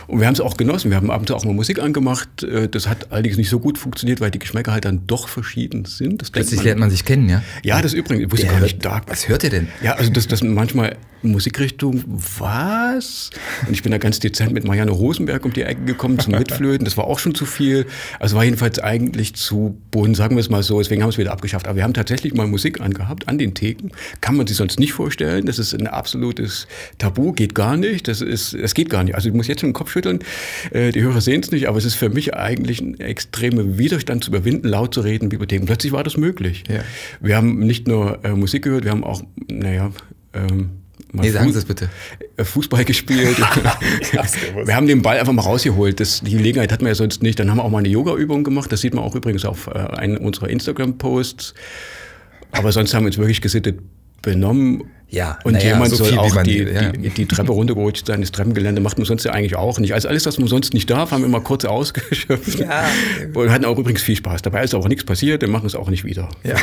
Und 0.07 0.21
wir 0.21 0.27
haben 0.27 0.35
es 0.35 0.41
auch 0.41 0.57
genossen. 0.57 0.91
Wir 0.91 0.97
haben 0.97 1.11
abends 1.11 1.31
auch 1.31 1.40
auch 1.41 1.45
mal 1.45 1.55
Musik 1.55 1.81
angemacht. 1.81 2.43
Äh, 2.43 2.69
das 2.69 2.87
hat 2.87 3.11
allerdings 3.11 3.37
nicht 3.37 3.49
so 3.49 3.59
gut 3.59 3.79
funktioniert, 3.79 4.21
weil 4.21 4.31
die 4.31 4.39
Geschmäcker 4.39 4.73
halt 4.73 4.85
dann 4.85 5.07
doch 5.07 5.29
verschieden 5.29 5.85
sind. 5.85 6.23
Das 6.23 6.31
Plötzlich 6.31 6.59
man, 6.59 6.67
lernt 6.67 6.81
man 6.81 6.91
sich 6.91 7.05
kennen, 7.05 7.29
ja? 7.29 7.43
Ja, 7.63 7.81
das 7.83 7.95
übrigens. 7.95 8.25
Ich 8.25 8.33
wusste 8.33 8.47
gar 8.47 8.61
nicht, 8.61 8.85
da, 8.85 9.01
was 9.07 9.29
hört 9.29 9.45
ihr 9.45 9.51
denn? 9.51 9.69
Ja, 9.83 9.95
also 9.95 10.11
das, 10.11 10.27
das 10.27 10.43
manchmal 10.43 10.97
Musikrichtung, 11.23 12.03
was? 12.07 13.31
Und 13.67 13.75
ich 13.75 13.83
bin 13.83 13.93
da 13.93 13.99
ganz 13.99 14.21
dezent 14.21 14.53
mit 14.53 14.65
Marianne 14.65 14.91
Rosenberg 14.91 15.45
um 15.45 15.53
die 15.53 15.63
Ecke 15.63 15.83
gekommen 15.83 16.19
zum 16.19 16.35
Mitflöten. 16.35 16.85
Das 16.85 16.97
war 16.97 17.05
auch 17.05 17.19
schon 17.19 17.35
zu 17.35 17.45
viel. 17.45 17.87
Also 18.19 18.37
war 18.37 18.45
jedenfalls 18.45 18.79
eigentlich 18.79 19.35
zu 19.35 19.77
bunt, 19.91 20.17
sagen 20.17 20.37
wir 20.37 20.41
es 20.41 20.49
mal 20.49 20.63
so. 20.63 20.79
Deswegen 20.79 21.03
haben 21.03 21.09
wir 21.09 21.13
es 21.13 21.19
wieder 21.19 21.33
abgeschafft. 21.33 21.67
Aber 21.67 21.77
wir 21.77 21.83
haben 21.83 21.93
tatsächlich 21.93 22.35
mal 22.35 22.47
Musik 22.47 22.81
angehabt 22.81 23.29
an 23.29 23.37
den 23.37 23.55
Theken. 23.55 23.91
Kann 24.21 24.37
man 24.37 24.47
sich 24.47 24.57
sonst 24.57 24.81
nicht 24.81 24.93
vorstellen. 24.93 25.45
Das 25.45 25.59
ist 25.59 25.75
ein 25.75 25.87
absolutes 25.87 26.67
Tabu, 26.99 27.33
geht 27.33 27.55
gar 27.55 27.77
nicht. 27.77 28.09
Das 28.09 28.23
ist, 28.23 28.55
das 28.55 28.75
geht 28.75 28.89
gar 28.89 29.05
nicht. 29.05 29.15
Also 29.15 29.29
ich 29.29 29.35
muss 29.35 29.47
jetzt 29.47 29.61
schon 29.61 29.71
den 29.71 29.75
Kopf 29.75 29.91
schütteln. 29.91 30.21
Äh, 30.71 30.93
die 30.93 31.03
Hörer 31.03 31.21
sehen 31.21 31.30
es 31.39 31.51
nicht, 31.51 31.69
aber 31.69 31.79
es 31.79 31.85
ist 31.85 31.95
für 31.95 32.09
mich 32.09 32.35
eigentlich 32.35 32.81
ein 32.81 32.99
extremer 32.99 33.79
Widerstand 33.79 34.25
zu 34.25 34.31
überwinden, 34.31 34.69
laut 34.69 34.95
zu 34.95 35.01
reden 35.01 35.29
Bibliotheken. 35.29 35.67
Plötzlich 35.67 35.93
war 35.93 36.03
das 36.03 36.17
möglich. 36.17 36.65
Ja. 36.69 36.81
Wir 37.21 37.37
haben 37.37 37.61
nicht 37.61 37.87
nur 37.87 38.25
äh, 38.25 38.31
Musik 38.31 38.65
gehört, 38.65 38.85
wir 38.85 38.91
haben 38.91 39.05
auch, 39.05 39.23
naja, 39.49 39.93
ähm, 40.35 40.71
nee, 41.13 41.31
sagen 41.31 41.53
Sie 41.53 41.59
es 41.59 41.65
bitte. 41.65 41.89
Äh, 42.37 42.45
Fußball 42.45 42.85
gespielt. 42.85 43.37
wir 44.65 44.75
haben 44.75 44.87
den 44.87 45.03
Ball 45.03 45.19
einfach 45.19 45.33
mal 45.33 45.43
rausgeholt. 45.43 46.01
Das, 46.01 46.21
die 46.21 46.33
Gelegenheit 46.33 46.73
hatten 46.73 46.85
wir 46.85 46.91
ja 46.91 46.95
sonst 46.95 47.23
nicht. 47.23 47.39
Dann 47.39 47.51
haben 47.51 47.59
wir 47.59 47.65
auch 47.65 47.71
mal 47.71 47.79
eine 47.79 47.89
Yoga-Übung 47.89 48.45
gemacht. 48.45 48.73
Das 48.73 48.81
sieht 48.81 48.95
man 48.95 49.05
auch 49.05 49.15
übrigens 49.15 49.45
auf 49.45 49.69
äh, 49.69 49.79
einem 49.79 50.19
unserer 50.19 50.49
Instagram-Posts. 50.49 51.55
Aber 52.53 52.73
sonst 52.73 52.95
haben 52.95 53.05
wir 53.05 53.09
uns 53.09 53.19
wirklich 53.19 53.41
gesittet 53.41 53.79
benommen 54.23 54.85
ja, 55.11 55.39
und 55.43 55.55
naja, 55.55 55.73
jemand 55.73 55.91
so 55.91 56.05
soll 56.05 56.17
auch 56.19 56.43
die, 56.43 56.59
ja. 56.59 56.93
die, 56.93 57.09
die, 57.11 57.27
Treppe 57.27 57.51
runtergerutscht 57.51 58.07
sein, 58.07 58.21
das 58.21 58.31
Treppengelände 58.31 58.81
macht 58.81 58.97
man 58.97 59.05
sonst 59.05 59.25
ja 59.25 59.33
eigentlich 59.33 59.57
auch 59.57 59.79
nicht. 59.81 59.93
Also 59.93 60.09
alles, 60.09 60.25
was 60.25 60.39
man 60.39 60.47
sonst 60.47 60.73
nicht 60.73 60.89
darf, 60.89 61.11
haben 61.11 61.23
wir 61.23 61.27
immer 61.27 61.41
kurz 61.41 61.65
ausgeschöpft. 61.65 62.61
Ja. 62.61 62.85
Wir 63.33 63.53
hatten 63.53 63.65
auch 63.65 63.77
übrigens 63.77 64.03
viel 64.03 64.15
Spaß. 64.15 64.43
Dabei 64.43 64.63
ist 64.63 64.75
auch 64.75 64.87
nichts 64.87 65.05
passiert, 65.05 65.43
wir 65.43 65.49
machen 65.49 65.67
es 65.67 65.75
auch 65.75 65.91
nicht 65.91 66.05
wieder. 66.05 66.29
Ja. 66.45 66.55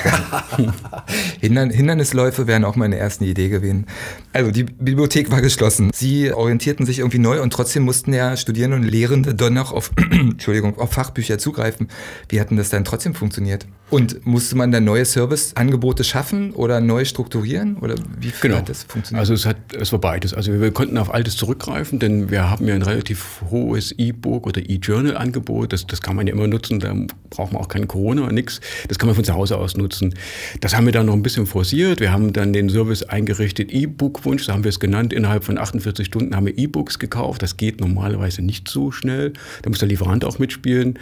Hindernisläufe 1.42 2.48
wären 2.48 2.64
auch 2.64 2.78
meine 2.78 2.98
erste 2.98 3.26
Idee 3.26 3.50
gewesen. 3.50 3.86
Also 4.32 4.52
die 4.52 4.64
Bibliothek 4.64 5.30
war 5.30 5.42
geschlossen. 5.42 5.92
Sie 5.94 6.32
orientierten 6.32 6.86
sich 6.86 7.00
irgendwie 7.00 7.20
neu 7.20 7.42
und 7.42 7.52
trotzdem 7.52 7.84
mussten 7.84 8.14
ja 8.14 8.38
Studierende 8.38 8.78
und 8.78 8.84
Lehrende 8.84 9.36
dann 9.36 9.56
noch 9.56 9.74
auf, 9.74 9.92
Entschuldigung, 10.12 10.78
auf 10.80 10.94
Fachbücher 10.94 11.38
zugreifen. 11.38 11.90
Wie 12.30 12.40
hatten 12.40 12.56
das 12.56 12.70
dann 12.70 12.86
trotzdem 12.86 13.14
funktioniert? 13.14 13.68
Und 13.90 14.26
musste 14.26 14.56
man 14.56 14.72
dann 14.72 14.84
neue 14.84 15.06
Serviceangebote 15.06 16.04
schaffen 16.04 16.52
oder 16.54 16.82
neu 16.82 17.06
strukturieren? 17.06 17.78
Oder 17.78 17.96
wie 18.20 18.32
genau. 18.42 18.58
hat 18.58 18.70
das 18.70 18.84
funktioniert? 18.84 19.20
Also 19.20 19.34
es, 19.34 19.46
hat, 19.46 19.58
es 19.74 19.92
war 19.92 20.00
beides. 20.00 20.34
Also 20.34 20.60
wir, 20.60 20.72
konnten 20.72 20.98
auf 20.98 21.14
Altes 21.14 21.38
zurückgreifen, 21.38 22.00
denn 22.00 22.30
wir 22.30 22.50
haben 22.50 22.68
ja 22.68 22.76
ein 22.76 22.82
relativ 22.82 23.42
hohes 23.50 23.94
E-Book 23.98 24.48
oder 24.48 24.62
E-Journal-Angebot. 24.62 25.74
Das, 25.74 25.88
das 25.88 26.02
kann 26.02 26.16
man 26.16 26.28
ja 26.28 26.34
immer 26.34 26.48
nutzen, 26.48 26.80
da 26.80 26.94
braucht 27.30 27.54
man 27.54 27.62
auch 27.62 27.68
kein 27.68 27.88
Corona, 27.88 28.32
nichts. 28.32 28.62
Das 28.88 29.00
kann 29.00 29.08
man 29.08 29.16
von 29.16 29.24
zu 29.24 29.34
Hause 29.34 29.58
aus 29.58 29.78
nutzen. 29.78 30.14
Das 30.62 30.76
haben 30.76 30.86
wir 30.86 30.94
dann 30.94 31.06
noch 31.06 31.14
ein 31.14 31.24
bisschen 31.24 31.46
forciert. 31.46 32.00
Wir 32.00 32.12
haben 32.12 32.34
dann 32.34 32.54
den 32.54 32.70
Service 32.70 33.04
eingerichtet, 33.04 33.72
E-Book-Wunsch, 33.72 34.44
so 34.44 34.54
haben 34.54 34.64
wir 34.64 34.70
es 34.70 34.80
genannt. 34.80 35.14
Innerhalb 35.14 35.44
von 35.44 35.58
48 35.58 36.06
Stunden 36.06 36.36
haben 36.36 36.46
wir 36.46 36.58
E-Books 36.58 37.00
gekauft. 37.00 37.42
Das 37.42 37.58
geht 37.58 37.80
normalerweise 37.80 38.42
nicht 38.42 38.68
so 38.68 38.92
schnell. 38.92 39.34
Da 39.62 39.70
muss 39.70 39.80
der 39.80 39.88
Lieferant 39.88 40.26
auch 40.26 40.40
mitspielen. 40.40 41.00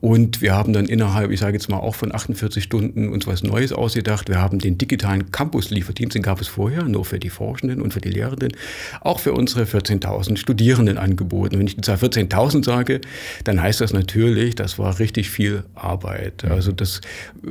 Und 0.00 0.40
wir 0.40 0.54
haben 0.54 0.72
dann 0.72 0.86
innerhalb, 0.86 1.30
ich 1.30 1.40
sage 1.40 1.54
jetzt 1.54 1.68
mal 1.68 1.78
auch 1.78 1.94
von 1.94 2.14
48 2.14 2.62
Stunden 2.62 3.08
uns 3.08 3.26
was 3.26 3.42
Neues 3.42 3.72
ausgedacht. 3.72 4.28
Wir 4.28 4.40
haben 4.40 4.58
den 4.58 4.78
digitalen 4.78 5.30
Campus-Lieferdienst, 5.30 6.14
den 6.14 6.22
gab 6.22 6.40
es 6.40 6.48
vorher, 6.48 6.77
nur 6.84 7.04
für 7.04 7.18
die 7.18 7.30
Forschenden 7.30 7.80
und 7.82 7.92
für 7.92 8.00
die 8.00 8.10
Lehrenden, 8.10 8.52
auch 9.00 9.20
für 9.20 9.32
unsere 9.32 9.64
14.000 9.64 10.36
Studierenden 10.36 10.98
angeboten. 10.98 11.58
Wenn 11.58 11.66
ich 11.66 11.76
die 11.76 11.82
Zahl 11.82 11.96
14.000 11.96 12.64
sage, 12.64 13.00
dann 13.44 13.60
heißt 13.60 13.80
das 13.80 13.92
natürlich, 13.92 14.54
das 14.54 14.78
war 14.78 14.98
richtig 14.98 15.30
viel 15.30 15.64
Arbeit. 15.74 16.44
Also 16.44 16.72
das 16.72 17.00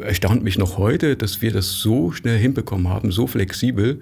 erstaunt 0.01 0.43
mich 0.43 0.57
noch 0.57 0.77
heute, 0.77 1.15
dass 1.15 1.41
wir 1.41 1.51
das 1.51 1.71
so 1.71 2.11
schnell 2.11 2.37
hinbekommen 2.37 2.89
haben, 2.89 3.11
so 3.11 3.27
flexibel. 3.27 4.01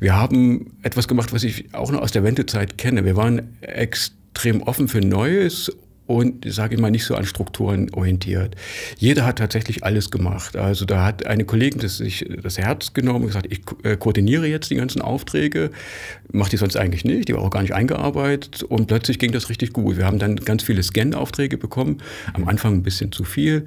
Wir 0.00 0.16
haben 0.16 0.72
etwas 0.82 1.08
gemacht, 1.08 1.32
was 1.32 1.44
ich 1.44 1.74
auch 1.74 1.90
noch 1.90 2.02
aus 2.02 2.12
der 2.12 2.24
Wendezeit 2.24 2.78
kenne. 2.78 3.04
Wir 3.04 3.16
waren 3.16 3.56
extrem 3.60 4.62
offen 4.62 4.88
für 4.88 5.00
Neues 5.00 5.72
und, 6.08 6.50
sage 6.50 6.74
ich 6.74 6.80
mal, 6.80 6.90
nicht 6.90 7.04
so 7.04 7.14
an 7.14 7.26
Strukturen 7.26 7.92
orientiert. 7.92 8.56
Jeder 8.96 9.26
hat 9.26 9.36
tatsächlich 9.36 9.84
alles 9.84 10.10
gemacht. 10.10 10.56
Also 10.56 10.86
da 10.86 11.04
hat 11.04 11.26
eine 11.26 11.44
Kollegin 11.44 11.80
das 11.80 11.98
sich 11.98 12.24
das 12.42 12.56
Herz 12.56 12.94
genommen 12.94 13.20
und 13.20 13.26
gesagt, 13.26 13.46
ich 13.50 13.60
äh, 13.82 13.96
koordiniere 13.98 14.46
jetzt 14.46 14.70
die 14.70 14.76
ganzen 14.76 15.02
Aufträge, 15.02 15.70
macht 16.32 16.52
die 16.52 16.56
sonst 16.56 16.76
eigentlich 16.76 17.04
nicht, 17.04 17.28
die 17.28 17.34
war 17.34 17.42
auch 17.42 17.50
gar 17.50 17.60
nicht 17.60 17.74
eingearbeitet 17.74 18.62
und 18.62 18.86
plötzlich 18.86 19.18
ging 19.18 19.32
das 19.32 19.50
richtig 19.50 19.74
gut. 19.74 19.98
Wir 19.98 20.06
haben 20.06 20.18
dann 20.18 20.36
ganz 20.36 20.62
viele 20.62 20.82
Scan-Aufträge 20.82 21.58
bekommen, 21.58 21.98
am 22.32 22.48
Anfang 22.48 22.76
ein 22.76 22.82
bisschen 22.82 23.12
zu 23.12 23.24
viel. 23.24 23.66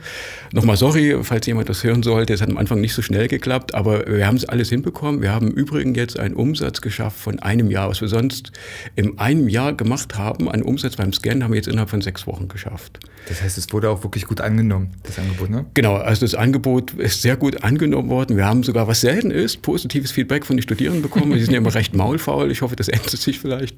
Nochmal 0.51 0.77
sorry, 0.77 1.15
falls 1.21 1.45
jemand 1.45 1.69
das 1.69 1.83
hören 1.83 2.01
sollte, 2.01 2.33
es 2.33 2.41
hat 2.41 2.49
am 2.49 2.57
Anfang 2.57 2.81
nicht 2.81 2.95
so 2.95 3.03
schnell 3.03 3.27
geklappt, 3.27 3.75
aber 3.75 4.07
wir 4.07 4.25
haben 4.25 4.37
es 4.37 4.45
alles 4.45 4.69
hinbekommen. 4.69 5.21
Wir 5.21 5.31
haben 5.31 5.51
übrigens 5.51 5.95
jetzt 5.95 6.19
einen 6.19 6.33
Umsatz 6.33 6.81
geschafft 6.81 7.19
von 7.19 7.37
einem 7.37 7.69
Jahr, 7.69 7.87
was 7.87 8.01
wir 8.01 8.07
sonst 8.07 8.51
in 8.95 9.19
einem 9.19 9.47
Jahr 9.47 9.73
gemacht 9.73 10.17
haben, 10.17 10.49
einen 10.49 10.63
Umsatz 10.63 10.95
beim 10.95 11.13
Scan 11.13 11.43
haben 11.43 11.51
wir 11.51 11.57
jetzt 11.57 11.67
innerhalb 11.67 11.91
von 11.91 12.01
sechs 12.01 12.25
Wochen 12.25 12.30
Wochen 12.31 12.47
geschafft. 12.47 12.99
Das 13.27 13.41
heißt, 13.41 13.57
es 13.57 13.71
wurde 13.71 13.89
auch 13.89 14.03
wirklich 14.03 14.25
gut 14.25 14.41
angenommen, 14.41 14.91
das 15.03 15.19
Angebot, 15.19 15.49
ne? 15.49 15.65
Genau, 15.73 15.95
also 15.95 16.25
das 16.25 16.33
Angebot 16.33 16.93
ist 16.93 17.21
sehr 17.21 17.35
gut 17.35 17.63
angenommen 17.63 18.09
worden. 18.09 18.37
Wir 18.37 18.45
haben 18.45 18.63
sogar, 18.63 18.87
was 18.87 19.01
selten 19.01 19.29
ist, 19.29 19.61
positives 19.61 20.11
Feedback 20.11 20.45
von 20.45 20.55
den 20.57 20.63
Studierenden 20.63 21.01
bekommen. 21.03 21.33
Die 21.33 21.41
sind 21.41 21.51
ja 21.51 21.59
immer 21.59 21.73
recht 21.73 21.93
maulfaul. 21.93 22.49
Ich 22.49 22.61
hoffe, 22.61 22.75
das 22.75 22.87
ändert 22.87 23.09
sich 23.11 23.39
vielleicht. 23.39 23.75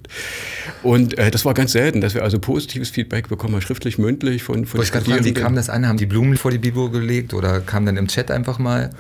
Und 0.84 1.18
äh, 1.18 1.32
das 1.32 1.44
war 1.46 1.54
ganz 1.54 1.74
selten, 1.74 2.00
dass 2.00 2.14
wir 2.14 2.24
also 2.24 2.40
positives 2.40 2.90
Feedback 2.90 3.28
bekommen, 3.28 3.62
schriftlich, 3.62 3.98
mündlich 3.98 4.44
von, 4.44 4.66
von 4.66 4.84
Studierenden. 4.86 5.24
Fragen, 5.24 5.26
wie 5.26 5.34
kam 5.34 5.56
das 5.56 5.70
an? 5.70 5.88
Haben 5.88 5.98
die 5.98 6.06
Blumen 6.06 6.38
vor 6.38 6.52
die 6.52 6.60
Bibel 6.60 6.90
gelegt 6.90 7.34
oder 7.34 7.60
kam 7.60 7.86
dann 7.86 7.98
im 7.98 8.08
Chat 8.08 8.32
einfach 8.32 8.60
mal 8.60 8.92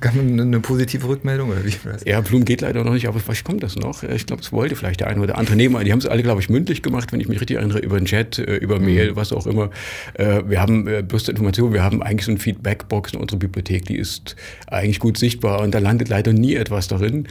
eine, 0.00 0.42
eine 0.42 0.60
positive 0.60 1.08
Rückmeldung 1.08 1.50
oder 1.50 1.64
wie? 1.64 1.72
Ja, 2.04 2.20
Blumen 2.20 2.44
geht 2.44 2.60
leider 2.60 2.84
noch 2.84 2.92
nicht, 2.92 3.08
aber 3.08 3.18
vielleicht 3.18 3.44
kommt 3.44 3.62
das 3.62 3.76
noch. 3.76 4.02
Ich 4.02 4.26
glaube, 4.26 4.42
es 4.42 4.52
wollte 4.52 4.76
vielleicht 4.76 5.00
der 5.00 5.08
eine 5.08 5.20
oder 5.20 5.38
andere 5.38 5.56
nehmen. 5.56 5.82
Die 5.84 5.92
haben 5.92 5.98
es 5.98 6.06
alle, 6.06 6.22
glaube 6.22 6.40
ich, 6.40 6.50
mündlich 6.50 6.82
gemacht, 6.82 7.12
wenn 7.12 7.20
ich 7.20 7.28
mich 7.28 7.40
richtig 7.40 7.56
erinnere, 7.56 7.78
über 7.78 7.98
den 7.98 8.04
Chat, 8.04 8.38
äh, 8.38 8.56
über 8.56 8.78
Mail, 8.78 9.12
mhm. 9.12 9.16
was 9.16 9.32
auch 9.32 9.46
immer. 9.46 9.70
Äh, 10.14 10.42
wir 10.46 10.60
haben 10.60 10.86
äh, 10.86 11.02
bloß 11.02 11.24
zur 11.24 11.32
Information, 11.32 11.72
wir 11.72 11.82
haben 11.82 12.02
eigentlich 12.02 12.26
so 12.26 12.32
eine 12.32 12.40
Feedbackbox 12.40 13.14
in 13.14 13.20
unserer 13.20 13.38
Bibliothek, 13.38 13.86
die 13.86 13.96
ist 13.96 14.36
eigentlich 14.66 15.00
gut 15.00 15.16
sichtbar 15.16 15.62
und 15.62 15.74
da 15.74 15.78
landet 15.78 16.08
leider 16.08 16.32
nie 16.32 16.54
etwas 16.54 16.88
darin. 16.88 17.26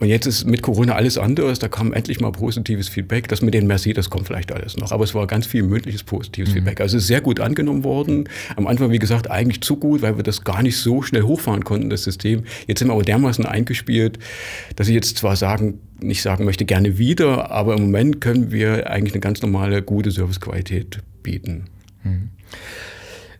Und 0.00 0.08
jetzt 0.08 0.26
ist 0.26 0.46
mit 0.46 0.62
Corona 0.62 0.94
alles 0.94 1.18
anders, 1.18 1.58
da 1.58 1.68
kam 1.68 1.92
endlich 1.92 2.20
mal 2.20 2.32
positives 2.32 2.88
Feedback. 2.88 3.28
Das 3.28 3.42
mit 3.42 3.52
den 3.52 3.66
Merci, 3.66 3.92
das 3.92 4.08
kommt 4.08 4.26
vielleicht 4.26 4.50
alles 4.50 4.78
noch. 4.78 4.92
Aber 4.92 5.04
es 5.04 5.14
war 5.14 5.26
ganz 5.26 5.46
viel 5.46 5.62
mündliches 5.62 6.04
positives 6.04 6.50
mhm. 6.50 6.54
Feedback. 6.54 6.80
Also 6.80 6.96
es 6.96 7.02
ist 7.02 7.08
sehr 7.08 7.20
gut 7.20 7.38
angenommen 7.38 7.84
worden. 7.84 8.28
Am 8.56 8.66
Anfang, 8.66 8.90
wie 8.90 8.98
gesagt, 8.98 9.30
eigentlich 9.30 9.60
zu 9.60 9.76
gut, 9.76 10.00
weil 10.00 10.16
wir 10.16 10.22
das 10.22 10.42
gar 10.42 10.62
nicht 10.62 10.78
so 10.78 11.02
schnell 11.02 11.22
hochfahren 11.22 11.64
konnten, 11.64 11.90
das 11.90 12.06
System. 12.10 12.44
Jetzt 12.66 12.78
sind 12.78 12.88
wir 12.88 12.94
aber 12.94 13.02
dermaßen 13.02 13.46
eingespielt, 13.46 14.18
dass 14.76 14.88
ich 14.88 14.94
jetzt 14.94 15.16
zwar 15.18 15.36
sagen, 15.36 15.80
nicht 16.00 16.22
sagen 16.22 16.44
möchte, 16.44 16.64
gerne 16.64 16.98
wieder, 16.98 17.50
aber 17.50 17.74
im 17.74 17.82
Moment 17.82 18.20
können 18.20 18.52
wir 18.52 18.90
eigentlich 18.90 19.14
eine 19.14 19.20
ganz 19.20 19.42
normale, 19.42 19.82
gute 19.82 20.10
Servicequalität 20.10 20.98
bieten. 21.22 21.66
Mhm. 22.02 22.30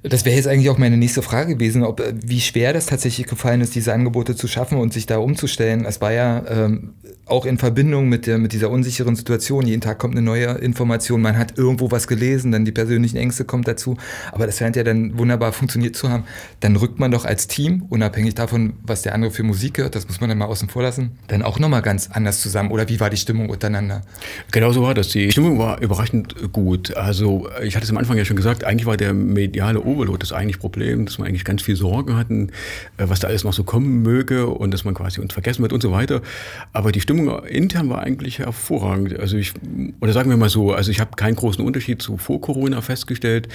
Das 0.02 0.24
wäre 0.24 0.34
jetzt 0.34 0.48
eigentlich 0.48 0.70
auch 0.70 0.78
meine 0.78 0.96
nächste 0.96 1.20
Frage 1.20 1.54
gewesen, 1.54 1.82
ob 1.82 2.02
wie 2.24 2.40
schwer 2.40 2.72
das 2.72 2.86
tatsächlich 2.86 3.26
gefallen 3.26 3.60
ist, 3.60 3.74
diese 3.74 3.92
Angebote 3.92 4.34
zu 4.34 4.48
schaffen 4.48 4.78
und 4.78 4.94
sich 4.94 5.04
da 5.04 5.18
umzustellen. 5.18 5.84
Es 5.84 6.00
war 6.00 6.12
ja 6.12 6.42
ähm, 6.48 6.94
auch 7.30 7.46
in 7.46 7.58
Verbindung 7.58 8.08
mit, 8.08 8.26
der, 8.26 8.38
mit 8.38 8.52
dieser 8.52 8.70
unsicheren 8.70 9.16
Situation. 9.16 9.66
Jeden 9.66 9.80
Tag 9.80 9.98
kommt 9.98 10.14
eine 10.14 10.22
neue 10.22 10.46
Information, 10.58 11.20
man 11.22 11.38
hat 11.38 11.56
irgendwo 11.56 11.90
was 11.90 12.06
gelesen, 12.06 12.52
dann 12.52 12.64
die 12.64 12.72
persönlichen 12.72 13.16
Ängste 13.16 13.44
kommt 13.44 13.68
dazu. 13.68 13.96
Aber 14.32 14.46
das 14.46 14.58
scheint 14.58 14.76
ja 14.76 14.82
dann 14.82 15.18
wunderbar 15.18 15.52
funktioniert 15.52 15.96
zu 15.96 16.08
haben. 16.08 16.24
Dann 16.60 16.76
rückt 16.76 16.98
man 16.98 17.10
doch 17.10 17.24
als 17.24 17.46
Team, 17.46 17.84
unabhängig 17.88 18.34
davon, 18.34 18.74
was 18.82 19.02
der 19.02 19.14
andere 19.14 19.30
für 19.30 19.42
Musik 19.42 19.78
hört, 19.78 19.94
das 19.94 20.08
muss 20.08 20.20
man 20.20 20.28
dann 20.28 20.38
mal 20.38 20.46
außen 20.46 20.68
vor 20.68 20.82
lassen, 20.82 21.12
dann 21.28 21.42
auch 21.42 21.58
nochmal 21.58 21.82
ganz 21.82 22.10
anders 22.10 22.40
zusammen. 22.40 22.70
Oder 22.70 22.88
wie 22.88 23.00
war 23.00 23.10
die 23.10 23.16
Stimmung 23.16 23.48
untereinander? 23.48 24.02
Genau 24.50 24.72
so 24.72 24.82
war 24.82 24.94
das. 24.94 25.08
Die 25.08 25.30
Stimmung 25.30 25.58
war 25.58 25.80
überraschend 25.80 26.52
gut. 26.52 26.96
Also 26.96 27.48
ich 27.62 27.76
hatte 27.76 27.84
es 27.84 27.90
am 27.90 27.96
Anfang 27.96 28.16
ja 28.16 28.24
schon 28.24 28.36
gesagt, 28.36 28.64
eigentlich 28.64 28.86
war 28.86 28.96
der 28.96 29.12
mediale 29.12 29.80
Overload 29.80 30.18
das 30.20 30.32
eigentliche 30.32 30.58
Problem, 30.58 31.06
dass 31.06 31.18
wir 31.18 31.26
eigentlich 31.26 31.44
ganz 31.44 31.62
viel 31.62 31.76
Sorgen 31.76 32.16
hatten, 32.16 32.48
äh, 32.96 33.04
was 33.08 33.20
da 33.20 33.28
alles 33.28 33.44
noch 33.44 33.52
so 33.52 33.64
kommen 33.64 34.02
möge 34.02 34.46
und 34.46 34.72
dass 34.72 34.84
man 34.84 34.94
quasi 34.94 35.20
uns 35.20 35.32
vergessen 35.32 35.62
wird 35.62 35.72
und 35.72 35.82
so 35.82 35.92
weiter. 35.92 36.22
Aber 36.72 36.92
die 36.92 37.00
Stimmung 37.20 37.44
intern 37.44 37.88
war 37.88 38.02
eigentlich 38.02 38.38
hervorragend. 38.38 39.18
Also 39.18 39.36
ich, 39.36 39.52
oder 40.00 40.12
sagen 40.12 40.30
wir 40.30 40.36
mal 40.36 40.48
so, 40.48 40.72
also 40.72 40.90
ich 40.90 41.00
habe 41.00 41.16
keinen 41.16 41.36
großen 41.36 41.64
Unterschied 41.64 42.00
zu 42.02 42.16
vor 42.16 42.40
Corona 42.40 42.80
festgestellt. 42.80 43.48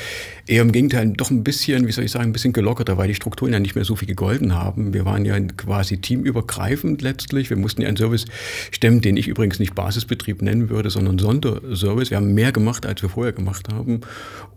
Eher 0.48 0.62
im 0.62 0.72
Gegenteil, 0.72 1.14
doch 1.16 1.32
ein 1.32 1.44
bisschen, 1.44 1.88
wie 1.88 1.92
soll 1.92 2.04
ich 2.04 2.12
sagen, 2.12 2.26
ein 2.26 2.34
bisschen 2.34 2.54
gelockerter, 2.54 2.98
weil 2.98 3.08
die 3.08 3.16
Strukturen 3.16 3.54
ja 3.54 3.60
nicht 3.60 3.76
mehr 3.76 3.86
so 3.86 3.96
viel 3.96 4.08
gegolten 4.08 4.54
haben. 4.54 4.94
Wir 4.94 5.06
waren 5.06 5.26
ja 5.26 5.40
quasi 5.40 5.98
teamübergreifend 5.98 7.02
letztlich. 7.02 7.50
Wir 7.50 7.58
mussten 7.58 7.82
ja 7.82 7.88
einen 7.88 7.98
Service 7.98 8.26
stemmen, 8.72 9.02
den 9.02 9.18
ich 9.18 9.28
übrigens 9.28 9.60
nicht 9.60 9.76
Basisbetrieb 9.76 10.42
nennen 10.42 10.70
würde, 10.70 10.90
sondern 10.90 11.20
Sonderservice. 11.20 12.12
Wir 12.12 12.18
haben 12.18 12.34
mehr 12.34 12.52
gemacht, 12.52 12.86
als 12.86 13.02
wir 13.02 13.10
vorher 13.10 13.34
gemacht 13.34 13.70
haben. 13.72 14.02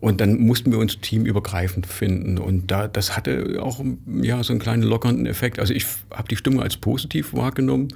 Und 0.00 0.20
dann 0.20 0.38
mussten 0.38 0.70
wir 0.70 0.78
uns 0.78 1.00
teamübergreifend 1.00 1.86
finden. 1.86 2.38
Und 2.38 2.70
da, 2.70 2.88
das 2.88 3.16
hatte 3.16 3.58
auch 3.62 3.82
ja, 4.22 4.42
so 4.42 4.52
einen 4.52 4.60
kleinen 4.60 4.82
lockernden 4.82 5.26
Effekt. 5.26 5.58
Also 5.58 5.74
ich 5.74 5.86
habe 6.12 6.28
die 6.28 6.36
Stimmung 6.36 6.62
als 6.62 6.76
positiv 6.76 7.32
wahrgenommen. 7.32 7.88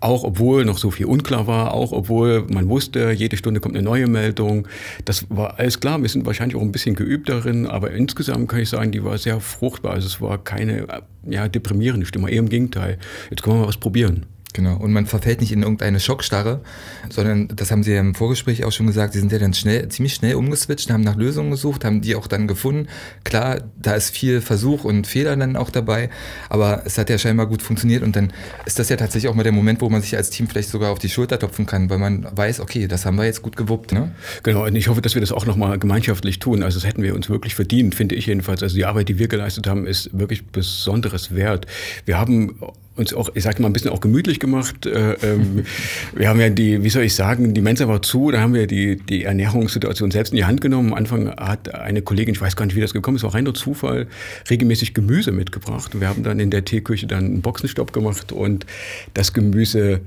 Auch 0.00 0.24
obwohl 0.24 0.64
noch 0.64 0.78
so 0.78 0.90
viel 0.90 1.06
unklar 1.06 1.46
war, 1.46 1.74
auch 1.74 1.92
obwohl 1.92 2.46
man 2.48 2.68
wusste, 2.68 3.12
jede 3.12 3.36
Stunde 3.36 3.60
kommt 3.60 3.74
eine 3.74 3.84
neue 3.84 4.06
Meldung. 4.06 4.68
Das 5.04 5.26
war 5.28 5.58
alles 5.58 5.80
klar. 5.80 6.00
Wir 6.02 6.08
sind 6.08 6.26
wahrscheinlich 6.26 6.56
auch 6.56 6.62
ein 6.62 6.72
bisschen 6.72 6.94
geübt 6.94 7.28
darin, 7.28 7.66
aber 7.66 7.90
insgesamt 7.90 8.48
kann 8.48 8.60
ich 8.60 8.68
sagen, 8.68 8.92
die 8.92 9.04
war 9.04 9.18
sehr 9.18 9.40
fruchtbar. 9.40 9.92
Also 9.92 10.06
es 10.06 10.20
war 10.20 10.38
keine 10.38 10.86
ja, 11.24 11.48
deprimierende 11.48 12.06
Stimme, 12.06 12.30
eher 12.30 12.38
im 12.38 12.48
Gegenteil. 12.48 12.98
Jetzt 13.30 13.42
können 13.42 13.56
wir 13.56 13.60
mal 13.62 13.68
was 13.68 13.78
probieren. 13.78 14.26
Genau. 14.56 14.78
Und 14.78 14.90
man 14.90 15.04
verfällt 15.04 15.42
nicht 15.42 15.52
in 15.52 15.62
irgendeine 15.62 16.00
Schockstarre, 16.00 16.62
sondern, 17.10 17.48
das 17.48 17.70
haben 17.70 17.82
Sie 17.82 17.92
ja 17.92 18.00
im 18.00 18.14
Vorgespräch 18.14 18.64
auch 18.64 18.72
schon 18.72 18.86
gesagt, 18.86 19.12
Sie 19.12 19.18
sind 19.18 19.30
ja 19.30 19.38
dann 19.38 19.52
schnell, 19.52 19.86
ziemlich 19.88 20.14
schnell 20.14 20.34
umgeswitcht, 20.34 20.90
haben 20.90 21.02
nach 21.02 21.16
Lösungen 21.16 21.50
gesucht, 21.50 21.84
haben 21.84 22.00
die 22.00 22.14
auch 22.14 22.26
dann 22.26 22.48
gefunden. 22.48 22.88
Klar, 23.22 23.58
da 23.78 23.92
ist 23.92 24.16
viel 24.16 24.40
Versuch 24.40 24.84
und 24.84 25.06
Fehler 25.06 25.36
dann 25.36 25.56
auch 25.56 25.68
dabei, 25.68 26.08
aber 26.48 26.80
es 26.86 26.96
hat 26.96 27.10
ja 27.10 27.18
scheinbar 27.18 27.48
gut 27.48 27.60
funktioniert 27.60 28.02
und 28.02 28.16
dann 28.16 28.32
ist 28.64 28.78
das 28.78 28.88
ja 28.88 28.96
tatsächlich 28.96 29.28
auch 29.28 29.34
mal 29.34 29.42
der 29.42 29.52
Moment, 29.52 29.82
wo 29.82 29.90
man 29.90 30.00
sich 30.00 30.16
als 30.16 30.30
Team 30.30 30.48
vielleicht 30.48 30.70
sogar 30.70 30.90
auf 30.90 31.00
die 31.00 31.10
Schulter 31.10 31.38
topfen 31.38 31.66
kann, 31.66 31.90
weil 31.90 31.98
man 31.98 32.26
weiß, 32.34 32.60
okay, 32.60 32.88
das 32.88 33.04
haben 33.04 33.16
wir 33.16 33.26
jetzt 33.26 33.42
gut 33.42 33.58
gewuppt. 33.58 33.92
Ne? 33.92 34.12
Genau, 34.42 34.64
und 34.64 34.74
ich 34.74 34.88
hoffe, 34.88 35.02
dass 35.02 35.12
wir 35.12 35.20
das 35.20 35.32
auch 35.32 35.44
nochmal 35.44 35.78
gemeinschaftlich 35.78 36.38
tun. 36.38 36.62
Also 36.62 36.78
das 36.78 36.88
hätten 36.88 37.02
wir 37.02 37.14
uns 37.14 37.28
wirklich 37.28 37.54
verdient, 37.54 37.94
finde 37.94 38.14
ich 38.14 38.24
jedenfalls. 38.24 38.62
Also 38.62 38.74
die 38.74 38.86
Arbeit, 38.86 39.10
die 39.10 39.18
wir 39.18 39.28
geleistet 39.28 39.66
haben, 39.66 39.86
ist 39.86 40.18
wirklich 40.18 40.46
besonderes 40.46 41.34
Wert. 41.34 41.66
Wir 42.06 42.18
haben 42.18 42.58
uns 42.96 43.14
auch, 43.14 43.30
ich 43.34 43.44
sag 43.44 43.60
mal, 43.60 43.68
ein 43.68 43.72
bisschen 43.72 43.90
auch 43.90 44.00
gemütlich 44.00 44.40
gemacht. 44.40 44.86
Äh, 44.86 45.12
ähm, 45.22 45.64
wir 46.14 46.28
haben 46.28 46.40
ja 46.40 46.48
die, 46.48 46.82
wie 46.82 46.88
soll 46.88 47.02
ich 47.02 47.14
sagen, 47.14 47.54
die 47.54 47.60
Mensa 47.60 47.86
war 47.88 48.02
zu, 48.02 48.30
da 48.30 48.40
haben 48.40 48.54
wir 48.54 48.66
die, 48.66 48.96
die 48.96 49.24
Ernährungssituation 49.24 50.10
selbst 50.10 50.32
in 50.32 50.36
die 50.36 50.44
Hand 50.44 50.60
genommen. 50.60 50.92
Am 50.92 50.98
Anfang 50.98 51.30
hat 51.36 51.74
eine 51.74 52.02
Kollegin, 52.02 52.34
ich 52.34 52.40
weiß 52.40 52.56
gar 52.56 52.66
nicht, 52.66 52.76
wie 52.76 52.80
das 52.80 52.92
gekommen 52.92 53.16
ist, 53.16 53.22
war 53.22 53.34
reiner 53.34 53.54
Zufall, 53.54 54.06
regelmäßig 54.50 54.94
Gemüse 54.94 55.32
mitgebracht. 55.32 56.00
Wir 56.00 56.08
haben 56.08 56.22
dann 56.22 56.40
in 56.40 56.50
der 56.50 56.64
Teeküche 56.64 57.06
dann 57.06 57.24
einen 57.24 57.42
Boxenstopp 57.42 57.92
gemacht 57.92 58.32
und 58.32 58.66
das 59.14 59.32
Gemüse 59.32 60.00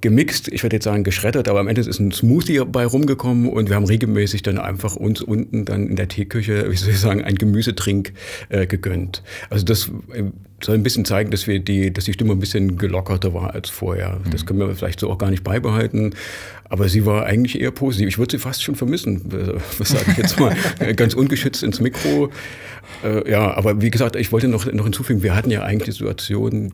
gemixt, 0.00 0.48
ich 0.48 0.62
würde 0.62 0.76
jetzt 0.76 0.84
sagen 0.84 1.04
geschreddert, 1.04 1.48
aber 1.48 1.60
am 1.60 1.68
Ende 1.68 1.82
ist 1.82 1.98
ein 1.98 2.12
Smoothie 2.12 2.56
dabei 2.56 2.86
rumgekommen 2.86 3.48
und 3.48 3.68
wir 3.68 3.76
haben 3.76 3.84
regelmäßig 3.84 4.42
dann 4.42 4.58
einfach 4.58 4.96
uns 4.96 5.20
unten 5.20 5.64
dann 5.64 5.88
in 5.88 5.96
der 5.96 6.08
Teeküche, 6.08 6.70
wie 6.70 6.76
soll 6.76 6.90
ich 6.90 6.98
sagen, 6.98 7.22
ein 7.22 7.34
Gemüsetrink 7.34 8.12
äh, 8.48 8.66
gegönnt. 8.66 9.22
Also 9.50 9.64
das 9.64 9.90
äh, 10.12 10.24
soll 10.62 10.76
ein 10.76 10.82
bisschen 10.82 11.04
zeigen, 11.04 11.30
dass 11.30 11.46
wir 11.46 11.60
die, 11.60 11.92
dass 11.92 12.04
die 12.04 12.12
Stimme 12.12 12.32
ein 12.32 12.40
bisschen 12.40 12.76
gelockerter 12.78 13.34
war 13.34 13.54
als 13.54 13.68
vorher. 13.68 14.20
Mhm. 14.24 14.30
Das 14.30 14.46
können 14.46 14.58
wir 14.58 14.74
vielleicht 14.74 15.00
so 15.00 15.10
auch 15.10 15.18
gar 15.18 15.30
nicht 15.30 15.44
beibehalten. 15.44 16.14
Aber 16.64 16.88
sie 16.88 17.04
war 17.04 17.26
eigentlich 17.26 17.60
eher 17.60 17.72
positiv. 17.72 18.08
Ich 18.08 18.18
würde 18.18 18.30
sie 18.30 18.38
fast 18.38 18.62
schon 18.62 18.76
vermissen, 18.76 19.22
was 19.78 19.88
sage 19.88 20.04
ich 20.12 20.16
jetzt 20.16 20.38
mal, 20.38 20.54
ganz 20.94 21.14
ungeschützt 21.14 21.62
ins 21.62 21.80
Mikro. 21.80 22.30
Äh, 23.04 23.30
ja, 23.30 23.54
aber 23.54 23.82
wie 23.82 23.90
gesagt, 23.90 24.16
ich 24.16 24.32
wollte 24.32 24.48
noch, 24.48 24.70
noch 24.72 24.84
hinzufügen, 24.84 25.22
wir 25.22 25.34
hatten 25.34 25.50
ja 25.50 25.62
eigentlich 25.62 25.96
die 25.96 26.04
Situation, 26.04 26.72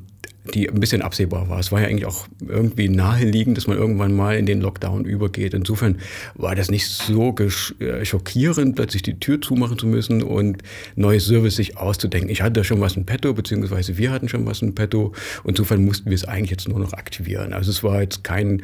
die 0.53 0.69
ein 0.69 0.81
bisschen 0.81 1.03
absehbar 1.03 1.49
war. 1.49 1.59
Es 1.59 1.73
war 1.73 1.81
ja 1.81 1.89
eigentlich 1.89 2.07
auch 2.07 2.27
irgendwie 2.47 2.89
naheliegend, 2.89 3.57
dass 3.57 3.67
man 3.67 3.77
irgendwann 3.77 4.15
mal 4.15 4.37
in 4.37 4.47
den 4.47 4.61
Lockdown 4.61 5.05
übergeht. 5.05 5.55
Insofern 5.55 5.99
war 6.35 6.55
das 6.55 6.71
nicht 6.71 6.87
so 6.89 7.35
äh, 7.81 8.05
schockierend, 8.05 8.77
plötzlich 8.77 9.03
die 9.03 9.19
Tür 9.19 9.41
zumachen 9.41 9.79
zu 9.79 9.87
müssen 9.87 10.23
und 10.23 10.63
neue 10.95 11.21
Service 11.21 11.57
sich 11.57 11.77
auszudenken. 11.77 12.31
Ich 12.31 12.43
hatte 12.43 12.65
schon 12.65 12.81
was 12.81 12.97
in 12.97 13.07
petto, 13.07 13.33
beziehungsweise 13.35 13.99
wir 13.99 14.11
hatten 14.11 14.29
schon 14.29 14.47
was 14.47 14.63
in 14.63 14.75
petto. 14.75 15.13
Insofern 15.45 15.85
mussten 15.85 16.11
wir 16.11 16.15
es 16.15 16.25
eigentlich 16.25 16.51
jetzt 16.51 16.69
nur 16.69 16.79
noch 16.79 16.93
aktivieren. 16.93 17.53
Also 17.53 17.71
es 17.71 17.83
war 17.83 18.01
jetzt 18.01 18.25
kein, 18.25 18.63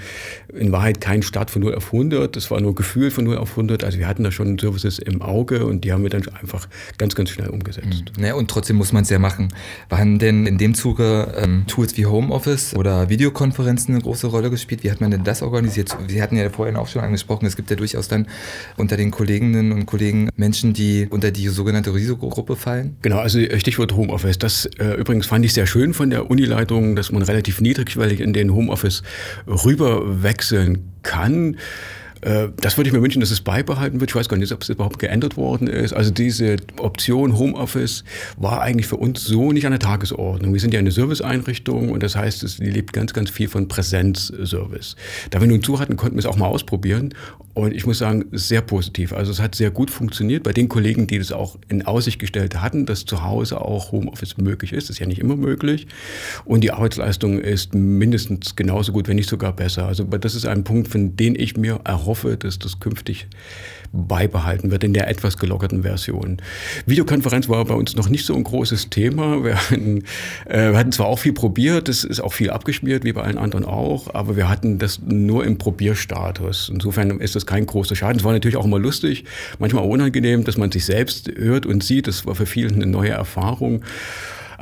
in 0.52 0.72
Wahrheit 0.72 1.00
kein 1.00 1.22
Start 1.22 1.50
von 1.50 1.62
0 1.62 1.74
auf 1.74 1.86
100, 1.86 2.36
es 2.36 2.50
war 2.50 2.60
nur 2.60 2.74
Gefühl 2.74 3.10
von 3.10 3.24
0 3.24 3.38
auf 3.38 3.50
100. 3.50 3.84
Also 3.84 3.98
wir 3.98 4.06
hatten 4.06 4.24
da 4.24 4.30
schon 4.30 4.58
Services 4.58 4.98
im 4.98 5.22
Auge 5.22 5.66
und 5.66 5.84
die 5.84 5.92
haben 5.92 6.02
wir 6.02 6.10
dann 6.10 6.26
einfach 6.28 6.68
ganz, 6.98 7.14
ganz 7.14 7.30
schnell 7.30 7.48
umgesetzt. 7.48 8.12
Mhm. 8.16 8.24
Ja, 8.24 8.34
und 8.34 8.50
trotzdem 8.50 8.76
muss 8.76 8.92
man 8.92 9.02
es 9.02 9.10
ja 9.10 9.18
machen. 9.18 9.48
Waren 9.88 10.18
denn 10.18 10.46
in 10.46 10.58
dem 10.58 10.74
Zuge 10.74 11.34
ähm, 11.36 11.64
Tools 11.72 11.96
wie 11.96 12.04
Homeoffice 12.04 12.74
oder 12.76 13.08
Videokonferenzen 13.08 13.94
eine 13.94 14.02
große 14.02 14.26
Rolle 14.26 14.50
gespielt? 14.50 14.84
Wie 14.84 14.90
hat 14.90 15.00
man 15.00 15.10
denn 15.10 15.24
das 15.24 15.40
organisiert? 15.40 15.96
Sie 16.06 16.20
hatten 16.20 16.36
ja 16.36 16.50
vorhin 16.50 16.76
auch 16.76 16.86
schon 16.86 17.00
angesprochen, 17.00 17.46
es 17.46 17.56
gibt 17.56 17.70
ja 17.70 17.76
durchaus 17.76 18.08
dann 18.08 18.26
unter 18.76 18.98
den 18.98 19.10
Kolleginnen 19.10 19.72
und 19.72 19.86
Kollegen 19.86 20.28
Menschen, 20.36 20.74
die 20.74 21.06
unter 21.08 21.30
die 21.30 21.48
sogenannte 21.48 21.94
Risikogruppe 21.94 22.56
fallen. 22.56 22.98
Genau, 23.00 23.18
also 23.18 23.40
Stichwort 23.56 23.96
Homeoffice. 23.96 24.36
Das 24.36 24.66
äh, 24.78 24.98
übrigens 24.98 25.24
fand 25.24 25.46
ich 25.46 25.54
sehr 25.54 25.66
schön 25.66 25.94
von 25.94 26.10
der 26.10 26.30
Unileitung, 26.30 26.94
dass 26.94 27.10
man 27.10 27.22
relativ 27.22 27.62
niedrigschwellig 27.62 28.20
in 28.20 28.34
den 28.34 28.52
Homeoffice 28.52 29.02
rüber 29.46 30.22
wechseln 30.22 30.92
kann. 31.02 31.56
Äh, 32.22 32.48
das 32.56 32.76
würde 32.76 32.88
ich 32.88 32.94
mir 32.94 33.02
wünschen, 33.02 33.20
dass 33.20 33.30
es 33.30 33.40
beibehalten 33.40 34.00
wird. 34.00 34.10
Ich 34.10 34.14
weiß 34.14 34.28
gar 34.28 34.36
nicht, 34.36 34.52
ob 34.52 34.62
es 34.62 34.68
überhaupt 34.68 34.98
geändert 34.98 35.36
worden 35.36 35.66
ist. 35.66 35.92
Also 35.92 36.10
diese 36.10 36.56
Option 36.78 37.38
Homeoffice 37.38 38.04
war 38.36 38.62
eigentlich 38.62 38.86
für 38.86 38.96
uns 38.96 39.24
so 39.24 39.52
nicht 39.52 39.66
an 39.66 39.72
der 39.72 39.80
Tagesordnung. 39.80 40.52
Wir 40.52 40.60
sind 40.60 40.72
ja 40.72 40.80
eine 40.80 40.92
Serviceeinrichtung 40.92 41.90
und 41.90 42.02
das 42.02 42.16
heißt, 42.16 42.42
es 42.42 42.58
lebt 42.58 42.92
ganz, 42.92 43.12
ganz 43.12 43.30
viel 43.30 43.48
von 43.48 43.68
Präsenzservice. 43.68 44.96
Da 45.30 45.40
wir 45.40 45.48
nun 45.48 45.62
zu 45.62 45.78
hatten, 45.78 45.96
konnten 45.96 46.16
wir 46.16 46.20
es 46.20 46.26
auch 46.26 46.36
mal 46.36 46.46
ausprobieren 46.46 47.14
und 47.54 47.74
ich 47.74 47.86
muss 47.86 47.98
sagen, 47.98 48.24
sehr 48.32 48.62
positiv. 48.62 49.12
Also 49.12 49.32
es 49.32 49.40
hat 49.40 49.54
sehr 49.54 49.70
gut 49.70 49.90
funktioniert 49.90 50.42
bei 50.42 50.52
den 50.52 50.68
Kollegen, 50.68 51.06
die 51.06 51.18
das 51.18 51.32
auch 51.32 51.58
in 51.68 51.84
Aussicht 51.84 52.18
gestellt 52.18 52.62
hatten, 52.62 52.86
dass 52.86 53.04
zu 53.04 53.24
Hause 53.24 53.60
auch 53.60 53.92
Homeoffice 53.92 54.38
möglich 54.38 54.72
ist. 54.72 54.88
Das 54.88 54.96
ist 54.96 55.00
ja 55.00 55.06
nicht 55.06 55.18
immer 55.18 55.36
möglich. 55.36 55.86
Und 56.44 56.62
die 56.62 56.70
Arbeitsleistung 56.70 57.40
ist 57.40 57.74
mindestens 57.74 58.56
genauso 58.56 58.92
gut, 58.92 59.08
wenn 59.08 59.16
nicht 59.16 59.28
sogar 59.28 59.52
besser. 59.52 59.86
Also 59.86 60.04
das 60.04 60.34
ist 60.34 60.46
ein 60.46 60.64
Punkt, 60.64 60.88
von 60.88 61.16
dem 61.16 61.34
ich 61.36 61.56
mir 61.56 61.80
erhoffe, 61.84 62.11
dass 62.14 62.58
das 62.58 62.80
künftig 62.80 63.26
beibehalten 63.92 64.70
wird 64.70 64.84
in 64.84 64.94
der 64.94 65.08
etwas 65.08 65.36
gelockerten 65.36 65.82
Version. 65.82 66.38
Videokonferenz 66.86 67.48
war 67.48 67.64
bei 67.64 67.74
uns 67.74 67.94
noch 67.94 68.08
nicht 68.08 68.24
so 68.24 68.34
ein 68.34 68.44
großes 68.44 68.88
Thema. 68.90 69.44
Wir 69.44 69.56
hatten, 69.56 70.04
äh, 70.46 70.70
wir 70.70 70.78
hatten 70.78 70.92
zwar 70.92 71.06
auch 71.06 71.18
viel 71.18 71.32
probiert, 71.32 71.88
das 71.88 72.04
ist 72.04 72.20
auch 72.20 72.32
viel 72.32 72.50
abgeschmiert, 72.50 73.04
wie 73.04 73.12
bei 73.12 73.22
allen 73.22 73.38
anderen 73.38 73.64
auch, 73.64 74.12
aber 74.14 74.36
wir 74.36 74.48
hatten 74.48 74.78
das 74.78 75.00
nur 75.04 75.44
im 75.44 75.58
Probierstatus. 75.58 76.70
Insofern 76.72 77.20
ist 77.20 77.36
das 77.36 77.46
kein 77.46 77.66
großer 77.66 77.94
Schaden. 77.94 78.18
Es 78.18 78.24
war 78.24 78.32
natürlich 78.32 78.56
auch 78.56 78.64
immer 78.64 78.78
lustig, 78.78 79.24
manchmal 79.58 79.84
unangenehm, 79.84 80.44
dass 80.44 80.56
man 80.56 80.72
sich 80.72 80.84
selbst 80.86 81.30
hört 81.36 81.66
und 81.66 81.84
sieht. 81.84 82.06
Das 82.06 82.24
war 82.26 82.34
für 82.34 82.46
viele 82.46 82.72
eine 82.72 82.86
neue 82.86 83.10
Erfahrung. 83.10 83.82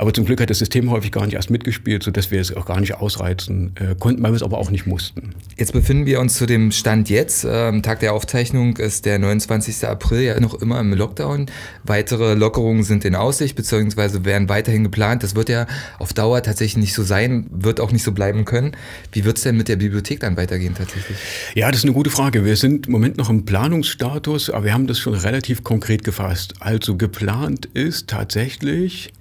Aber 0.01 0.11
zum 0.15 0.25
Glück 0.25 0.41
hat 0.41 0.49
das 0.49 0.57
System 0.57 0.89
häufig 0.89 1.11
gar 1.11 1.23
nicht 1.25 1.35
erst 1.35 1.51
mitgespielt, 1.51 2.01
sodass 2.01 2.31
wir 2.31 2.41
es 2.41 2.55
auch 2.57 2.65
gar 2.65 2.79
nicht 2.79 2.95
ausreizen 2.95 3.75
äh, 3.75 3.93
konnten, 3.93 4.23
weil 4.23 4.31
wir 4.31 4.35
es 4.37 4.41
aber 4.41 4.57
auch 4.57 4.71
nicht 4.71 4.87
mussten. 4.87 5.35
Jetzt 5.57 5.73
befinden 5.73 6.07
wir 6.07 6.19
uns 6.19 6.37
zu 6.37 6.47
dem 6.47 6.71
Stand 6.71 7.07
jetzt. 7.07 7.45
Ähm, 7.47 7.83
Tag 7.83 7.99
der 7.99 8.13
Aufzeichnung 8.13 8.77
ist 8.77 9.05
der 9.05 9.19
29. 9.19 9.87
April, 9.87 10.21
ja 10.21 10.39
noch 10.39 10.55
immer 10.55 10.79
im 10.79 10.91
Lockdown. 10.91 11.45
Weitere 11.83 12.33
Lockerungen 12.33 12.81
sind 12.81 13.05
in 13.05 13.13
Aussicht, 13.13 13.55
beziehungsweise 13.55 14.25
werden 14.25 14.49
weiterhin 14.49 14.83
geplant. 14.83 15.21
Das 15.21 15.35
wird 15.35 15.49
ja 15.49 15.67
auf 15.99 16.13
Dauer 16.13 16.41
tatsächlich 16.41 16.77
nicht 16.77 16.95
so 16.95 17.03
sein, 17.03 17.45
wird 17.51 17.79
auch 17.79 17.91
nicht 17.91 18.01
so 18.03 18.11
bleiben 18.11 18.43
können. 18.43 18.71
Wie 19.11 19.23
wird 19.23 19.37
es 19.37 19.43
denn 19.43 19.55
mit 19.55 19.67
der 19.67 19.75
Bibliothek 19.75 20.21
dann 20.21 20.35
weitergehen 20.35 20.73
tatsächlich? 20.73 21.19
Ja, 21.53 21.69
das 21.69 21.81
ist 21.81 21.85
eine 21.85 21.93
gute 21.93 22.09
Frage. 22.09 22.43
Wir 22.43 22.55
sind 22.55 22.87
im 22.87 22.93
Moment 22.93 23.17
noch 23.17 23.29
im 23.29 23.45
Planungsstatus, 23.45 24.49
aber 24.49 24.65
wir 24.65 24.73
haben 24.73 24.87
das 24.87 24.97
schon 24.97 25.13
relativ 25.13 25.63
konkret 25.63 26.03
gefasst. 26.03 26.55
Also 26.59 26.97
geplant 26.97 27.67
ist 27.75 28.07
tatsächlich, 28.07 29.13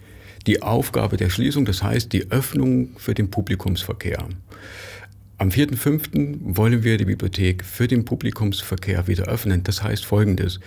die 0.47 0.63
Aufgabe 0.63 1.17
der 1.17 1.31
Schließung, 1.31 1.65
das 1.65 1.83
heißt 1.83 2.13
die 2.13 2.31
Öffnung 2.31 2.91
für 2.97 3.15
den 3.15 3.31
Publikumsverkehr. 3.31 4.27
Am 5.39 5.49
4.5. 5.49 6.39
wollen 6.43 6.85
wir 6.85 6.99
die 6.99 7.07
Bibliothek 7.07 7.65
für 7.65 7.89
den 7.89 8.05
Publikumsverkehr 8.05 9.07
wieder 9.07 9.25
öffnen. 9.25 9.63
Das 9.65 9.83
heißt 9.83 10.05
folgendes. 10.05 10.61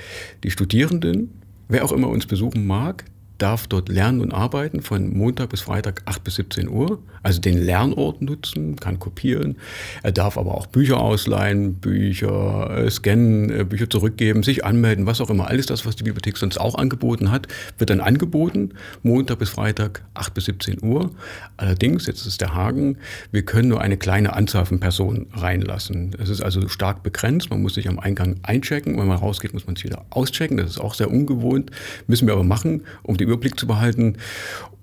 Die 0.43 0.49
Studierenden, 0.49 1.29
wer 1.67 1.85
auch 1.85 1.91
immer 1.91 2.07
uns 2.07 2.25
besuchen 2.25 2.65
mag, 2.65 3.05
darf 3.43 3.67
dort 3.67 3.89
lernen 3.89 4.21
und 4.21 4.33
arbeiten 4.33 4.81
von 4.81 5.15
Montag 5.15 5.49
bis 5.49 5.59
Freitag 5.59 6.01
8 6.05 6.23
bis 6.23 6.35
17 6.35 6.69
Uhr, 6.69 6.99
also 7.23 7.41
den 7.41 7.57
Lernort 7.57 8.21
nutzen, 8.21 8.77
kann 8.77 8.99
kopieren. 8.99 9.57
Er 10.01 10.13
darf 10.13 10.37
aber 10.37 10.55
auch 10.55 10.65
Bücher 10.67 11.01
ausleihen, 11.01 11.73
Bücher 11.73 12.69
äh, 12.71 12.89
scannen, 12.89 13.49
äh, 13.49 13.65
Bücher 13.65 13.89
zurückgeben, 13.89 14.43
sich 14.43 14.63
anmelden, 14.63 15.05
was 15.07 15.19
auch 15.19 15.29
immer. 15.29 15.47
Alles 15.47 15.65
das, 15.65 15.85
was 15.85 15.97
die 15.97 16.03
Bibliothek 16.03 16.37
sonst 16.37 16.57
auch 16.57 16.75
angeboten 16.75 17.31
hat, 17.31 17.49
wird 17.77 17.89
dann 17.89 17.99
angeboten, 17.99 18.75
Montag 19.01 19.39
bis 19.39 19.49
Freitag 19.49 20.05
8 20.13 20.33
bis 20.33 20.45
17 20.45 20.81
Uhr. 20.81 21.11
Allerdings, 21.57 22.07
jetzt 22.07 22.25
ist 22.25 22.39
der 22.39 22.55
Haken, 22.55 22.97
wir 23.31 23.43
können 23.43 23.67
nur 23.67 23.81
eine 23.81 23.97
kleine 23.97 24.31
Anzahl 24.31 24.65
von 24.65 24.79
Personen 24.79 25.27
reinlassen. 25.33 26.15
Es 26.17 26.29
ist 26.29 26.41
also 26.41 26.69
stark 26.69 27.03
begrenzt, 27.03 27.49
man 27.49 27.61
muss 27.61 27.73
sich 27.73 27.89
am 27.89 27.99
Eingang 27.99 28.37
einchecken, 28.43 28.97
wenn 28.97 29.07
man 29.07 29.17
rausgeht, 29.17 29.53
muss 29.53 29.67
man 29.67 29.75
sich 29.75 29.83
wieder 29.83 30.05
auschecken, 30.11 30.55
das 30.55 30.67
ist 30.67 30.79
auch 30.79 30.93
sehr 30.93 31.11
ungewohnt, 31.11 31.71
müssen 32.07 32.25
wir 32.25 32.35
aber 32.35 32.45
machen, 32.45 32.83
um 33.01 33.17
die 33.17 33.32
Überblick 33.33 33.59
zu 33.59 33.67
behalten. 33.67 34.17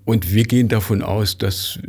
Und 0.05 0.33
wir 0.33 0.43
gehen 0.43 0.67
davon 0.67 1.01
aus, 1.01 1.37
dass 1.37 1.79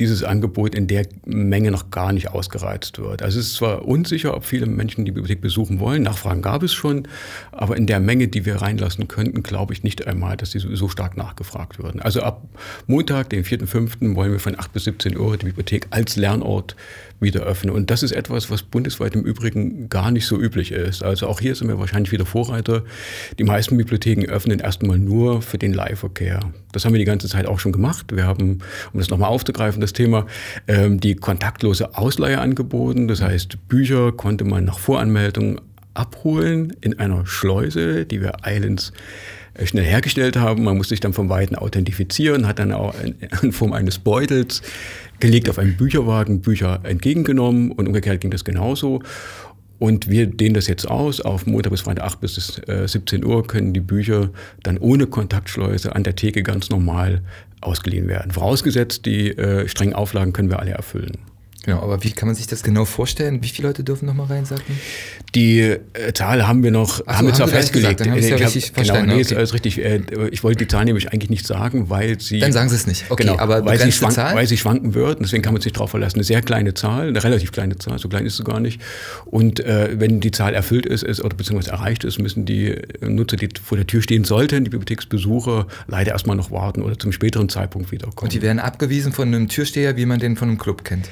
dieses 0.00 0.24
Angebot 0.24 0.74
in 0.74 0.86
der 0.86 1.06
Menge 1.24 1.70
noch 1.70 1.90
gar 1.90 2.12
nicht 2.12 2.30
ausgereizt 2.30 2.98
wird. 2.98 3.22
Also 3.22 3.38
es 3.38 3.48
ist 3.48 3.54
zwar 3.54 3.86
unsicher, 3.86 4.34
ob 4.34 4.44
viele 4.44 4.66
Menschen 4.66 5.04
die 5.04 5.12
Bibliothek 5.12 5.40
besuchen 5.40 5.78
wollen, 5.78 6.02
Nachfragen 6.02 6.42
gab 6.42 6.62
es 6.62 6.72
schon, 6.72 7.06
aber 7.52 7.76
in 7.76 7.86
der 7.86 8.00
Menge, 8.00 8.28
die 8.28 8.46
wir 8.46 8.56
reinlassen 8.56 9.06
könnten, 9.06 9.42
glaube 9.42 9.74
ich 9.74 9.82
nicht 9.84 10.06
einmal, 10.06 10.36
dass 10.36 10.52
sie 10.52 10.58
so 10.58 10.88
stark 10.88 11.16
nachgefragt 11.16 11.78
würden. 11.78 12.00
Also 12.00 12.22
ab 12.22 12.42
Montag, 12.86 13.30
den 13.30 13.44
4.5., 13.44 14.14
wollen 14.14 14.32
wir 14.32 14.40
von 14.40 14.58
8 14.58 14.72
bis 14.72 14.84
17 14.84 15.16
Uhr 15.16 15.36
die 15.36 15.46
Bibliothek 15.46 15.86
als 15.90 16.16
Lernort 16.16 16.74
wieder 17.20 17.42
öffnen. 17.42 17.74
Und 17.74 17.90
das 17.90 18.02
ist 18.02 18.12
etwas, 18.12 18.50
was 18.50 18.62
bundesweit 18.62 19.14
im 19.14 19.22
Übrigen 19.22 19.88
gar 19.88 20.10
nicht 20.10 20.26
so 20.26 20.40
üblich 20.40 20.72
ist. 20.72 21.02
Also 21.02 21.28
auch 21.28 21.40
hier 21.40 21.54
sind 21.54 21.68
wir 21.68 21.78
wahrscheinlich 21.78 22.12
wieder 22.12 22.26
Vorreiter. 22.26 22.82
Die 23.38 23.44
meisten 23.44 23.76
Bibliotheken 23.76 24.26
öffnen 24.26 24.58
erstmal 24.58 24.98
nur 24.98 25.42
für 25.42 25.58
den 25.58 25.72
Leihverkehr. 25.72 26.40
Das 26.72 26.84
haben 26.84 26.92
wir 26.92 26.98
die 26.98 27.04
ganze 27.04 27.28
Zeit 27.28 27.46
auch 27.46 27.58
schon 27.58 27.72
gemacht. 27.72 28.06
Wir 28.14 28.26
haben, 28.26 28.60
um 28.92 29.00
das 29.00 29.10
nochmal 29.10 29.28
aufzugreifen, 29.28 29.80
das 29.80 29.89
Thema, 29.92 30.26
ähm, 30.66 31.00
die 31.00 31.16
kontaktlose 31.16 31.96
Ausleihe 31.96 32.40
angeboten. 32.40 33.08
Das 33.08 33.22
heißt, 33.22 33.68
Bücher 33.68 34.12
konnte 34.12 34.44
man 34.44 34.64
nach 34.64 34.78
Voranmeldung 34.78 35.60
abholen 35.94 36.72
in 36.80 36.98
einer 36.98 37.26
Schleuse, 37.26 38.06
die 38.06 38.20
wir 38.20 38.44
eilends 38.44 38.92
äh, 39.54 39.66
schnell 39.66 39.84
hergestellt 39.84 40.36
haben. 40.36 40.64
Man 40.64 40.76
musste 40.76 40.90
sich 40.90 41.00
dann 41.00 41.12
vom 41.12 41.28
Weiten 41.28 41.56
authentifizieren, 41.56 42.46
hat 42.46 42.58
dann 42.58 42.72
auch 42.72 42.94
in 43.42 43.52
Form 43.52 43.72
eines 43.72 43.98
Beutels 43.98 44.62
gelegt 45.18 45.50
auf 45.50 45.58
einen 45.58 45.76
Bücherwagen 45.76 46.40
Bücher 46.40 46.80
entgegengenommen 46.82 47.72
und 47.72 47.86
umgekehrt 47.86 48.20
ging 48.20 48.30
das 48.30 48.44
genauso. 48.44 49.02
Und 49.80 50.10
wir 50.10 50.26
dehnen 50.26 50.54
das 50.54 50.66
jetzt 50.66 50.88
aus. 50.88 51.22
Auf 51.22 51.46
Montag 51.46 51.70
bis 51.70 51.80
Freitag 51.80 52.04
8 52.04 52.20
bis 52.20 52.60
17 52.66 53.22
äh, 53.22 53.24
Uhr 53.24 53.46
können 53.46 53.72
die 53.72 53.80
Bücher 53.80 54.28
dann 54.62 54.76
ohne 54.76 55.06
Kontaktschleuse 55.06 55.96
an 55.96 56.04
der 56.04 56.16
Theke 56.16 56.42
ganz 56.42 56.68
normal 56.68 57.22
ausgeliehen 57.60 58.08
werden. 58.08 58.32
Vorausgesetzt, 58.32 59.06
die 59.06 59.30
äh, 59.30 59.68
strengen 59.68 59.94
Auflagen 59.94 60.32
können 60.32 60.50
wir 60.50 60.58
alle 60.58 60.72
erfüllen. 60.72 61.18
Genau, 61.64 61.82
aber 61.82 62.02
wie 62.02 62.10
kann 62.12 62.26
man 62.26 62.34
sich 62.34 62.46
das 62.46 62.62
genau 62.62 62.86
vorstellen? 62.86 63.42
Wie 63.42 63.48
viele 63.48 63.68
Leute 63.68 63.84
dürfen 63.84 64.06
noch 64.06 64.14
mal 64.14 64.24
rein, 64.24 64.46
sagten? 64.46 64.78
Die 65.34 65.60
äh, 65.60 65.78
Zahl 66.14 66.48
haben 66.48 66.62
wir 66.62 66.70
noch, 66.70 67.02
Ach 67.04 67.18
haben 67.18 67.26
wir 67.26 67.34
zwar 67.34 67.48
festgelegt. 67.48 67.98
Gesagt, 67.98 68.10
dann 68.10 68.18
ich 68.18 68.30
ja 68.30 68.36
richtig 68.36 68.68
hab, 68.68 68.74
verstanden. 68.76 69.10
Genau, 69.10 69.16
nee, 69.16 69.24
okay. 69.24 69.42
ist 69.42 69.52
richtig. 69.52 69.78
Äh, 69.78 70.00
ich 70.30 70.42
wollte 70.42 70.64
die 70.64 70.68
Zahl 70.68 70.86
nämlich 70.86 71.12
eigentlich 71.12 71.28
nicht 71.28 71.46
sagen, 71.46 71.90
weil 71.90 72.18
sie. 72.18 72.38
Dann 72.38 72.52
sagen 72.52 72.70
Sie 72.70 72.76
es 72.76 72.86
nicht. 72.86 73.04
Okay, 73.10 73.24
genau, 73.24 73.38
aber 73.38 73.64
weil 73.66 73.78
sie, 73.78 73.92
schwank, 73.92 74.14
Zahl? 74.14 74.34
weil 74.34 74.46
sie 74.46 74.56
schwanken 74.56 74.94
wird. 74.94 75.20
Deswegen 75.20 75.42
kann 75.42 75.52
man 75.52 75.60
sich 75.60 75.72
darauf 75.72 75.90
verlassen. 75.90 76.16
Eine 76.16 76.24
sehr 76.24 76.40
kleine 76.40 76.72
Zahl, 76.72 77.08
eine 77.08 77.22
relativ 77.22 77.52
kleine 77.52 77.76
Zahl. 77.76 77.98
So 77.98 78.08
klein 78.08 78.24
ist 78.24 78.38
sie 78.38 78.44
gar 78.44 78.60
nicht. 78.60 78.80
Und 79.26 79.60
äh, 79.60 80.00
wenn 80.00 80.20
die 80.20 80.30
Zahl 80.30 80.54
erfüllt 80.54 80.86
ist, 80.86 81.02
ist 81.02 81.22
oder 81.22 81.36
beziehungsweise 81.36 81.72
erreicht 81.72 82.04
ist, 82.04 82.18
müssen 82.18 82.46
die 82.46 82.76
Nutzer, 83.02 83.36
die 83.36 83.50
vor 83.62 83.76
der 83.76 83.86
Tür 83.86 84.00
stehen 84.00 84.24
sollten, 84.24 84.64
die 84.64 84.70
Bibliotheksbesucher, 84.70 85.66
leider 85.88 86.12
erstmal 86.12 86.36
noch 86.36 86.50
warten 86.50 86.80
oder 86.80 86.98
zum 86.98 87.12
späteren 87.12 87.50
Zeitpunkt 87.50 87.92
wiederkommen. 87.92 88.24
Und 88.28 88.32
die 88.32 88.40
werden 88.40 88.60
abgewiesen 88.60 89.12
von 89.12 89.28
einem 89.28 89.48
Türsteher, 89.48 89.98
wie 89.98 90.06
man 90.06 90.20
den 90.20 90.36
von 90.36 90.48
einem 90.48 90.56
Club 90.56 90.84
kennt. 90.84 91.06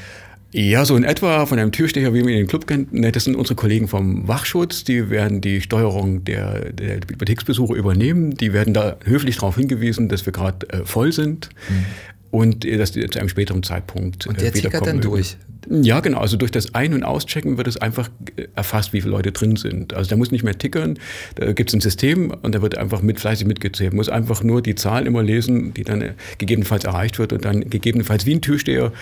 Ja, 0.50 0.84
so 0.86 0.96
in 0.96 1.04
etwa 1.04 1.44
von 1.44 1.58
einem 1.58 1.72
Türsteher, 1.72 2.14
wie 2.14 2.22
man 2.22 2.32
den 2.32 2.46
Club 2.46 2.66
kennt. 2.66 2.92
Ne, 2.92 3.12
das 3.12 3.24
sind 3.24 3.36
unsere 3.36 3.54
Kollegen 3.54 3.86
vom 3.86 4.26
Wachschutz. 4.26 4.82
Die 4.82 5.10
werden 5.10 5.42
die 5.42 5.60
Steuerung 5.60 6.24
der, 6.24 6.72
der 6.72 7.00
Bibliotheksbesuche 7.00 7.74
übernehmen. 7.74 8.34
Die 8.34 8.54
werden 8.54 8.72
da 8.72 8.96
höflich 9.04 9.36
darauf 9.36 9.56
hingewiesen, 9.56 10.08
dass 10.08 10.24
wir 10.24 10.32
gerade 10.32 10.68
äh, 10.70 10.84
voll 10.84 11.12
sind. 11.12 11.50
Mhm. 11.68 11.84
Und 12.30 12.64
äh, 12.64 12.78
dass 12.78 12.92
die 12.92 13.06
zu 13.08 13.18
einem 13.18 13.28
späteren 13.28 13.62
Zeitpunkt 13.62 14.26
Und 14.26 14.40
der 14.40 14.48
äh, 14.48 14.52
tickert 14.52 14.86
dann 14.86 15.02
durch. 15.02 15.36
Ja, 15.68 16.00
genau. 16.00 16.20
Also 16.20 16.36
durch 16.36 16.50
das 16.50 16.74
Ein- 16.74 16.94
und 16.94 17.02
Auschecken 17.02 17.56
wird 17.56 17.66
es 17.66 17.76
einfach 17.76 18.08
erfasst, 18.54 18.92
wie 18.92 19.00
viele 19.00 19.12
Leute 19.12 19.32
drin 19.32 19.56
sind. 19.56 19.92
Also 19.92 20.08
da 20.10 20.16
muss 20.16 20.30
nicht 20.30 20.44
mehr 20.44 20.56
tickern, 20.56 20.98
da 21.34 21.52
gibt 21.52 21.70
es 21.70 21.74
ein 21.74 21.80
System 21.80 22.30
und 22.30 22.54
da 22.54 22.62
wird 22.62 22.78
einfach 22.78 23.02
mit 23.02 23.20
fleißig 23.20 23.46
mitgezählt. 23.46 23.92
Muss 23.92 24.08
einfach 24.08 24.42
nur 24.42 24.62
die 24.62 24.76
Zahl 24.76 25.06
immer 25.06 25.22
lesen, 25.22 25.74
die 25.74 25.84
dann 25.84 26.00
äh, 26.00 26.14
gegebenenfalls 26.38 26.84
erreicht 26.84 27.18
wird 27.18 27.32
und 27.32 27.44
dann 27.44 27.68
gegebenenfalls 27.68 28.24
wie 28.24 28.34
ein 28.34 28.40
Türsteher, 28.40 28.92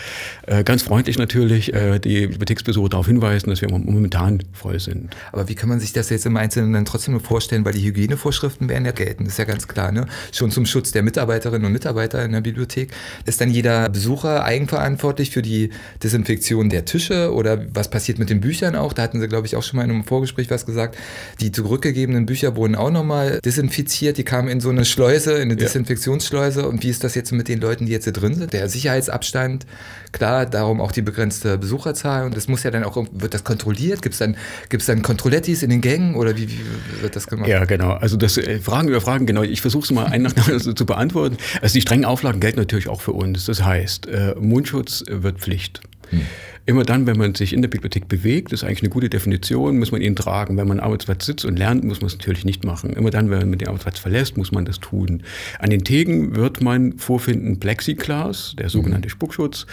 äh, 0.47 0.65
ganz 0.65 0.83
freundlich 0.83 1.19
natürlich, 1.19 1.75
äh, 1.75 1.99
die 1.99 2.27
Bibliotheksbesucher 2.27 2.89
darauf 2.89 3.07
hinweisen, 3.07 3.51
dass 3.51 3.61
wir 3.61 3.69
momentan 3.71 4.43
voll 4.53 4.81
sind. 4.81 5.15
Aber 5.33 5.49
wie 5.49 5.55
kann 5.55 5.69
man 5.69 5.79
sich 5.79 5.93
das 5.93 6.11
jetzt 6.11 6.27
im 6.27 6.37
Einzelnen 6.37 6.73
dann 6.73 6.85
trotzdem 6.85 7.21
vorstellen, 7.21 7.65
weil 7.65 7.75
die 7.75 7.85
Hygienevorschriften 7.85 8.69
werden 8.69 8.85
ja 8.85 8.93
gelten, 8.93 9.25
das 9.25 9.35
ist 9.35 9.39
ja 9.39 9.45
ganz 9.45 9.69
klar. 9.69 9.93
Ne? 9.93 10.07
Schon 10.33 10.51
zum 10.51 10.67
Schutz 10.67 10.91
der 10.91 11.03
Mitarbeiterinnen 11.03 11.67
und 11.67 11.73
Mitarbeiter 11.73 12.25
in 12.25 12.33
der 12.33 12.41
Bibliothek 12.41 12.91
ist 13.25 13.41
dann 13.41 13.51
jeder 13.51 13.89
Besucher 13.89 14.45
eigenverantwortlich 14.45 15.31
für 15.31 15.43
die 15.43 15.71
Desinfektion 16.03 16.46
der 16.51 16.85
Tische 16.85 17.33
oder 17.33 17.65
was 17.75 17.89
passiert 17.89 18.19
mit 18.19 18.31
den 18.31 18.41
Büchern 18.41 18.77
auch? 18.77 18.93
Da 18.93 19.03
hatten 19.03 19.21
Sie, 19.21 19.29
glaube 19.29 19.47
ich, 19.47 19.57
auch 19.57 19.63
schon 19.63 19.77
mal 19.77 19.85
in 19.85 19.91
einem 19.91 20.05
Vorgespräch 20.05 20.51
was 20.51 20.67
gesagt. 20.67 20.97
Die 21.41 21.53
zurückgegebenen 21.53 22.27
Bücher 22.27 22.57
wurden 22.57 22.75
auch 22.75 22.91
nochmal 22.91 23.41
desinfiziert, 23.45 24.19
die 24.19 24.25
kamen 24.25 24.49
in 24.49 24.61
so 24.61 24.71
eine 24.71 24.85
Schleuse, 24.85 25.35
in 25.35 25.43
eine 25.43 25.53
ja. 25.53 25.67
Desinfektionsschleuse. 25.67 26.69
Und 26.69 26.83
wie 26.83 26.89
ist 26.89 27.05
das 27.05 27.15
jetzt 27.15 27.33
mit 27.33 27.49
den 27.49 27.61
Leuten, 27.61 27.87
die 27.87 27.93
jetzt 27.93 28.05
hier 28.05 28.13
drin 28.13 28.35
sind? 28.35 28.53
Der 28.53 28.69
Sicherheitsabstand, 28.69 29.67
klar, 30.13 30.47
darum 30.47 30.81
auch 30.81 30.93
die 30.93 31.03
begrenzte 31.03 31.59
Besucherzahl. 31.59 32.27
Und 32.27 32.37
das 32.37 32.49
muss 32.49 32.63
ja 32.63 32.71
dann 32.71 32.85
auch, 32.85 32.97
wird 33.13 33.35
das 33.35 33.45
kontrolliert? 33.45 34.03
Gibt 34.03 34.15
es 34.15 34.19
dann, 34.19 34.37
gibt's 34.69 34.87
dann 34.87 35.03
Kontrollettis 35.03 35.63
in 35.63 35.71
den 35.71 35.81
Gängen 35.81 36.15
oder 36.15 36.37
wie, 36.37 36.49
wie 36.49 37.03
wird 37.03 37.17
das 37.17 37.27
gemacht? 37.27 37.49
Ja, 37.49 37.65
genau. 37.65 37.93
Also 37.93 38.17
das 38.17 38.37
äh, 38.39 38.59
Fragen 38.61 38.89
über 38.89 39.01
Fragen, 39.01 39.27
genau. 39.27 39.43
Ich 39.43 39.61
versuche 39.61 39.85
es 39.85 39.91
mal 39.91 40.07
ein 40.07 40.23
nach 40.23 40.35
zu 40.35 40.87
beantworten. 40.87 41.37
Also 41.61 41.75
die 41.75 41.81
strengen 41.81 42.05
Auflagen 42.05 42.41
gelten 42.41 42.59
natürlich 42.59 42.89
auch 42.89 43.01
für 43.01 43.13
uns. 43.13 43.47
Das 43.47 43.63
heißt, 43.63 44.07
äh, 44.07 44.35
Mundschutz 44.39 45.05
wird 45.09 45.39
Pflicht. 45.39 45.81
Hm. 46.11 46.56
Immer 46.69 46.83
dann, 46.83 47.07
wenn 47.07 47.17
man 47.17 47.37
sich 47.37 47.53
in 47.53 47.63
der 47.63 47.69
Bibliothek 47.69 48.09
bewegt, 48.09 48.53
ist 48.53 48.65
eigentlich 48.65 48.83
eine 48.83 48.91
gute 48.91 49.09
Definition, 49.09 49.79
muss 49.79 49.93
man 49.93 50.01
ihn 50.01 50.17
tragen. 50.17 50.57
Wenn 50.57 50.67
man 50.67 50.81
am 50.81 50.87
Arbeitsplatz 50.87 51.25
sitzt 51.25 51.45
und 51.45 51.57
lernt, 51.57 51.85
muss 51.85 52.01
man 52.01 52.09
es 52.09 52.19
natürlich 52.19 52.45
nicht 52.45 52.65
machen. 52.65 52.93
Immer 52.95 53.11
dann, 53.11 53.31
wenn 53.31 53.49
man 53.49 53.59
den 53.59 53.69
Arbeitsplatz 53.69 54.01
verlässt, 54.01 54.37
muss 54.37 54.51
man 54.51 54.65
das 54.65 54.81
tun. 54.81 55.23
An 55.61 55.71
den 55.71 55.85
Theken 55.85 56.35
wird 56.35 56.61
man 56.61 56.99
vorfinden 56.99 57.61
Plexiglas, 57.61 58.57
der 58.59 58.69
sogenannte 58.69 59.07
mhm. 59.07 59.11
Spuckschutz. 59.11 59.67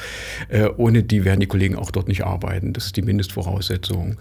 Äh, 0.50 0.70
ohne 0.78 1.02
die 1.02 1.26
werden 1.26 1.40
die 1.40 1.48
Kollegen 1.48 1.76
auch 1.76 1.90
dort 1.90 2.08
nicht 2.08 2.24
arbeiten. 2.26 2.74
Das 2.74 2.86
ist 2.86 2.96
die 2.96 3.02
Mindestvoraussetzung. 3.02 4.18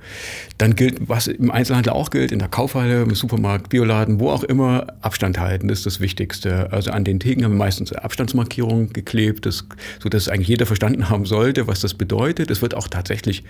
Dann 0.57 0.75
gilt, 0.75 1.11
was 1.11 1.27
im 1.27 1.51
Einzelhandel 1.51 1.93
auch 1.93 2.09
gilt, 2.09 2.33
in 2.33 2.39
der 2.39 2.49
Kaufhalle, 2.49 3.03
im 3.03 3.15
Supermarkt, 3.15 3.69
Bioladen, 3.69 4.19
wo 4.19 4.31
auch 4.31 4.45
immer, 4.45 4.87
Abstand 5.03 5.39
halten, 5.39 5.69
das 5.69 5.81
ist 5.81 5.87
das 5.87 6.01
Wichtigste. 6.01 6.73
Also 6.73 6.91
an 6.91 7.05
den 7.05 7.21
Theken 7.21 7.45
haben 7.45 7.53
wir 7.53 7.59
meistens 7.59 7.93
Abstandsmarkierungen 7.93 8.95
geklebt, 8.95 9.45
das, 9.45 9.67
sodass 10.03 10.31
eigentlich 10.31 10.49
jeder 10.49 10.65
verstanden 10.65 11.11
haben 11.11 11.27
sollte, 11.27 11.67
was 11.67 11.81
das 11.81 11.93
bedeutet. 11.93 12.51
Es 12.63 12.71
wird 12.71 12.77
auch 12.77 12.87
tatsächlich, 12.87 13.43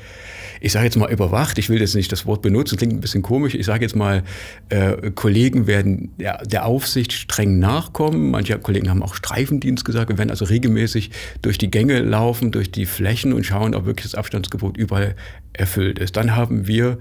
ich 0.62 0.72
sage 0.72 0.86
jetzt 0.86 0.96
mal 0.96 1.12
überwacht, 1.12 1.58
ich 1.58 1.68
will 1.68 1.82
jetzt 1.82 1.94
nicht 1.94 2.10
das 2.10 2.24
Wort 2.24 2.40
benutzen, 2.40 2.78
klingt 2.78 2.94
ein 2.94 3.00
bisschen 3.00 3.20
komisch, 3.20 3.54
ich 3.54 3.66
sage 3.66 3.84
jetzt 3.84 3.94
mal, 3.94 4.22
äh, 4.70 5.10
Kollegen 5.10 5.66
werden 5.66 6.12
der, 6.18 6.38
der 6.46 6.64
Aufsicht 6.64 7.12
streng 7.12 7.58
nachkommen. 7.58 8.30
Manche 8.30 8.58
Kollegen 8.58 8.88
haben 8.88 9.02
auch 9.02 9.14
Streifendienst 9.14 9.84
gesagt, 9.84 10.08
wir 10.08 10.16
werden 10.16 10.30
also 10.30 10.46
regelmäßig 10.46 11.10
durch 11.42 11.58
die 11.58 11.70
Gänge 11.70 12.00
laufen, 12.00 12.52
durch 12.52 12.70
die 12.70 12.86
Flächen 12.86 13.34
und 13.34 13.44
schauen, 13.44 13.74
ob 13.74 13.84
wirklich 13.84 14.04
das 14.04 14.14
Abstandsgebot 14.14 14.78
überall 14.78 15.14
erfüllt 15.52 15.98
ist. 15.98 16.16
Dann 16.16 16.36
haben 16.36 16.66
wir 16.66 16.98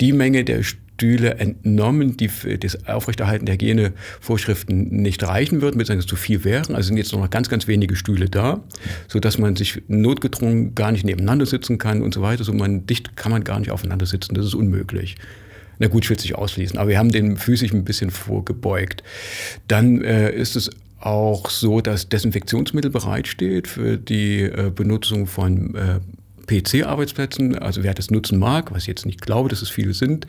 die 0.00 0.12
Menge 0.12 0.44
der 0.44 0.62
Stühle 0.62 1.34
entnommen, 1.34 2.16
die 2.16 2.28
für 2.28 2.56
das 2.56 2.86
Aufrechterhalten 2.86 3.46
der 3.46 3.54
Hygienevorschriften 3.54 5.02
nicht 5.02 5.22
reichen 5.24 5.60
würden, 5.60 5.78
beziehungsweise 5.78 6.06
zu 6.06 6.16
viel 6.16 6.44
wären. 6.44 6.74
Also 6.74 6.88
sind 6.88 6.96
jetzt 6.96 7.12
noch 7.12 7.28
ganz, 7.30 7.48
ganz 7.48 7.66
wenige 7.66 7.96
Stühle 7.96 8.28
da, 8.28 8.62
sodass 9.08 9.38
man 9.38 9.56
sich 9.56 9.82
notgedrungen 9.88 10.74
gar 10.74 10.92
nicht 10.92 11.04
nebeneinander 11.04 11.46
sitzen 11.46 11.78
kann 11.78 12.02
und 12.02 12.14
so 12.14 12.22
weiter. 12.22 12.44
So 12.44 12.52
man 12.52 12.86
dicht 12.86 13.16
kann 13.16 13.32
man 13.32 13.42
gar 13.42 13.58
nicht 13.58 13.70
aufeinander 13.70 14.06
sitzen. 14.06 14.34
Das 14.34 14.46
ist 14.46 14.54
unmöglich. 14.54 15.16
Na 15.80 15.88
gut, 15.88 16.04
ich 16.04 16.10
will 16.10 16.16
es 16.16 16.22
nicht 16.22 16.36
ausschließen, 16.36 16.78
aber 16.78 16.90
wir 16.90 16.98
haben 16.98 17.10
den 17.10 17.36
physisch 17.36 17.72
ein 17.72 17.84
bisschen 17.84 18.10
vorgebeugt. 18.10 19.02
Dann 19.66 20.02
äh, 20.02 20.30
ist 20.30 20.54
es 20.54 20.70
auch 21.00 21.50
so, 21.50 21.80
dass 21.80 22.08
Desinfektionsmittel 22.08 22.90
bereitsteht 22.90 23.66
für 23.68 23.98
die 23.98 24.42
äh, 24.42 24.70
Benutzung 24.74 25.26
von 25.26 25.74
äh, 25.74 26.00
PC-Arbeitsplätzen, 26.46 27.58
also 27.58 27.82
wer 27.82 27.94
das 27.94 28.10
nutzen 28.10 28.38
mag, 28.38 28.72
was 28.72 28.82
ich 28.82 28.88
jetzt 28.88 29.06
nicht 29.06 29.20
glaube, 29.20 29.48
dass 29.48 29.62
es 29.62 29.70
viele 29.70 29.94
sind, 29.94 30.26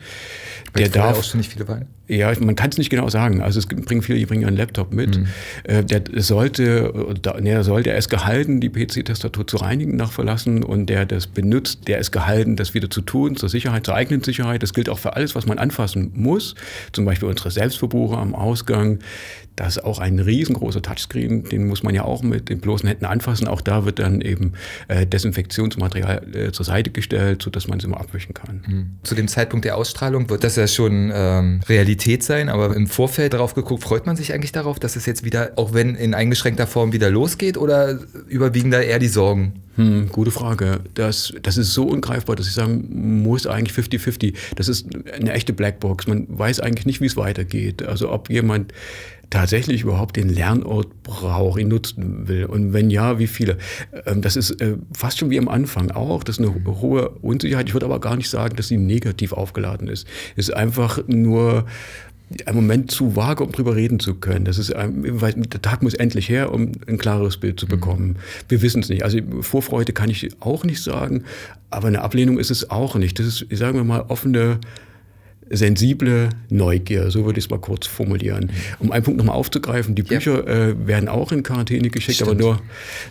der 0.76 0.88
darf. 0.88 1.18
Auch 1.18 1.34
nicht 1.34 1.52
viele 1.52 1.68
Wein? 1.68 1.86
Ja, 2.08 2.32
man 2.38 2.54
kann 2.54 2.70
es 2.70 2.78
nicht 2.78 2.90
genau 2.90 3.08
sagen. 3.08 3.42
Also 3.42 3.58
es 3.58 3.66
bringen 3.66 4.00
viele, 4.00 4.18
die 4.18 4.26
bringen 4.26 4.44
einen 4.44 4.56
Laptop 4.56 4.92
mit. 4.92 5.18
Mhm. 5.18 5.26
Äh, 5.64 5.84
der 5.84 6.02
sollte, 6.22 6.92
ne, 7.40 7.64
sollte 7.64 7.90
er 7.90 7.98
ist 7.98 8.08
gehalten, 8.08 8.60
die 8.60 8.68
PC-Tastatur 8.68 9.46
zu 9.46 9.56
reinigen 9.56 9.96
nach 9.96 10.12
Verlassen 10.12 10.62
und 10.62 10.86
der 10.86 11.04
das 11.04 11.26
benutzt, 11.26 11.88
der 11.88 11.98
ist 11.98 12.12
gehalten, 12.12 12.54
das 12.54 12.74
wieder 12.74 12.90
zu 12.90 13.00
tun, 13.00 13.36
zur 13.36 13.48
Sicherheit, 13.48 13.86
zur 13.86 13.96
eigenen 13.96 14.22
Sicherheit. 14.22 14.62
Das 14.62 14.72
gilt 14.72 14.88
auch 14.88 14.98
für 14.98 15.16
alles, 15.16 15.34
was 15.34 15.46
man 15.46 15.58
anfassen 15.58 16.12
muss. 16.14 16.54
Zum 16.92 17.04
Beispiel 17.04 17.28
unsere 17.28 17.50
Selbstverbuche 17.50 18.16
am 18.16 18.36
Ausgang. 18.36 19.00
Das 19.56 19.78
ist 19.78 19.84
auch 19.84 19.98
ein 19.98 20.18
riesengroßer 20.18 20.82
Touchscreen, 20.82 21.44
den 21.44 21.66
muss 21.66 21.82
man 21.82 21.94
ja 21.94 22.04
auch 22.04 22.22
mit 22.22 22.50
den 22.50 22.60
bloßen 22.60 22.88
Händen 22.88 23.06
anfassen. 23.06 23.48
Auch 23.48 23.62
da 23.62 23.84
wird 23.84 23.98
dann 23.98 24.20
eben 24.20 24.52
äh, 24.88 25.06
Desinfektionsmaterial 25.06 26.34
äh, 26.34 26.52
zur 26.52 26.66
Seite 26.66 26.90
gestellt, 26.90 27.42
sodass 27.42 27.66
man 27.66 27.78
es 27.78 27.84
immer 27.84 27.98
abwischen 27.98 28.34
kann. 28.34 28.62
Mhm. 28.66 28.86
Zu 29.02 29.14
dem 29.14 29.28
Zeitpunkt 29.28 29.64
der 29.64 29.76
Ausstrahlung 29.76 30.28
wird 30.28 30.44
das 30.44 30.56
ja 30.56 30.66
schon 30.66 31.10
ähm, 31.12 31.60
Realität 31.68 32.22
sein, 32.22 32.48
aber 32.50 32.76
im 32.76 32.86
Vorfeld 32.86 33.32
darauf 33.32 33.54
geguckt, 33.54 33.82
freut 33.82 34.06
man 34.06 34.16
sich 34.16 34.34
eigentlich 34.34 34.52
darauf, 34.52 34.78
dass 34.78 34.94
es 34.94 35.06
jetzt 35.06 35.24
wieder, 35.24 35.52
auch 35.56 35.72
wenn 35.72 35.94
in 35.94 36.14
eingeschränkter 36.14 36.66
Form 36.66 36.92
wieder 36.92 37.10
losgeht 37.10 37.56
oder 37.56 37.98
überwiegen 38.28 38.70
da 38.70 38.80
eher 38.80 38.98
die 38.98 39.08
Sorgen? 39.08 39.54
Hm, 39.76 40.08
gute 40.10 40.30
Frage. 40.30 40.80
Das, 40.94 41.34
das 41.42 41.58
ist 41.58 41.74
so 41.74 41.84
ungreifbar, 41.84 42.34
dass 42.34 42.46
ich 42.46 42.54
sagen 42.54 43.22
muss, 43.22 43.46
eigentlich 43.46 43.76
50-50. 43.76 44.34
Das 44.56 44.68
ist 44.68 44.88
eine 45.12 45.32
echte 45.32 45.52
Blackbox. 45.52 46.06
Man 46.06 46.26
weiß 46.28 46.60
eigentlich 46.60 46.86
nicht, 46.86 47.02
wie 47.02 47.06
es 47.06 47.16
weitergeht. 47.16 47.82
Also 47.82 48.10
ob 48.10 48.30
jemand 48.30 48.72
tatsächlich 49.30 49.82
überhaupt 49.82 50.16
den 50.16 50.28
Lernort 50.28 51.02
braucht, 51.02 51.60
ihn 51.60 51.68
nutzen 51.68 52.28
will 52.28 52.46
und 52.46 52.72
wenn 52.72 52.90
ja, 52.90 53.18
wie 53.18 53.26
viele. 53.26 53.58
Ähm, 54.04 54.22
das 54.22 54.36
ist 54.36 54.60
äh, 54.60 54.76
fast 54.92 55.18
schon 55.18 55.30
wie 55.30 55.38
am 55.38 55.48
Anfang 55.48 55.90
auch, 55.90 56.24
das 56.24 56.38
ist 56.38 56.46
eine 56.46 56.80
hohe 56.80 57.10
Unsicherheit. 57.22 57.68
Ich 57.68 57.74
würde 57.74 57.86
aber 57.86 58.00
gar 58.00 58.16
nicht 58.16 58.30
sagen, 58.30 58.56
dass 58.56 58.68
sie 58.68 58.76
negativ 58.76 59.32
aufgeladen 59.32 59.88
ist. 59.88 60.06
Es 60.36 60.48
ist 60.48 60.54
einfach 60.54 61.00
nur 61.06 61.66
ein 62.44 62.54
Moment 62.56 62.90
zu 62.90 63.14
vage, 63.14 63.44
um 63.44 63.52
drüber 63.52 63.76
reden 63.76 64.00
zu 64.00 64.14
können. 64.14 64.44
Das 64.44 64.58
ist, 64.58 64.74
weil 64.74 65.32
der 65.34 65.62
Tag 65.62 65.82
muss 65.82 65.94
endlich 65.94 66.28
her, 66.28 66.52
um 66.52 66.72
ein 66.88 66.98
klares 66.98 67.36
Bild 67.36 67.60
zu 67.60 67.66
mhm. 67.66 67.70
bekommen. 67.70 68.16
Wir 68.48 68.62
wissen 68.62 68.82
es 68.82 68.88
nicht. 68.88 69.04
Also 69.04 69.18
Vorfreude 69.42 69.92
kann 69.92 70.10
ich 70.10 70.28
auch 70.40 70.64
nicht 70.64 70.82
sagen, 70.82 71.24
aber 71.70 71.88
eine 71.88 72.02
Ablehnung 72.02 72.38
ist 72.38 72.50
es 72.50 72.70
auch 72.70 72.96
nicht. 72.96 73.18
Das 73.18 73.26
ist, 73.26 73.46
sagen 73.56 73.76
wir 73.76 73.84
mal, 73.84 74.04
offene 74.08 74.58
sensible 75.50 76.30
Neugier, 76.50 77.10
so 77.10 77.24
würde 77.24 77.38
ich 77.38 77.44
es 77.44 77.50
mal 77.50 77.60
kurz 77.60 77.86
formulieren. 77.86 78.50
Um 78.78 78.90
einen 78.90 79.04
Punkt 79.04 79.18
nochmal 79.18 79.36
aufzugreifen, 79.36 79.94
die 79.94 80.02
Bücher 80.02 80.46
ja. 80.46 80.68
äh, 80.70 80.86
werden 80.86 81.08
auch 81.08 81.32
in 81.32 81.42
Quarantäne 81.42 81.88
geschickt, 81.90 82.16
Stimmt. 82.16 82.30
aber 82.30 82.40
nur, 82.40 82.62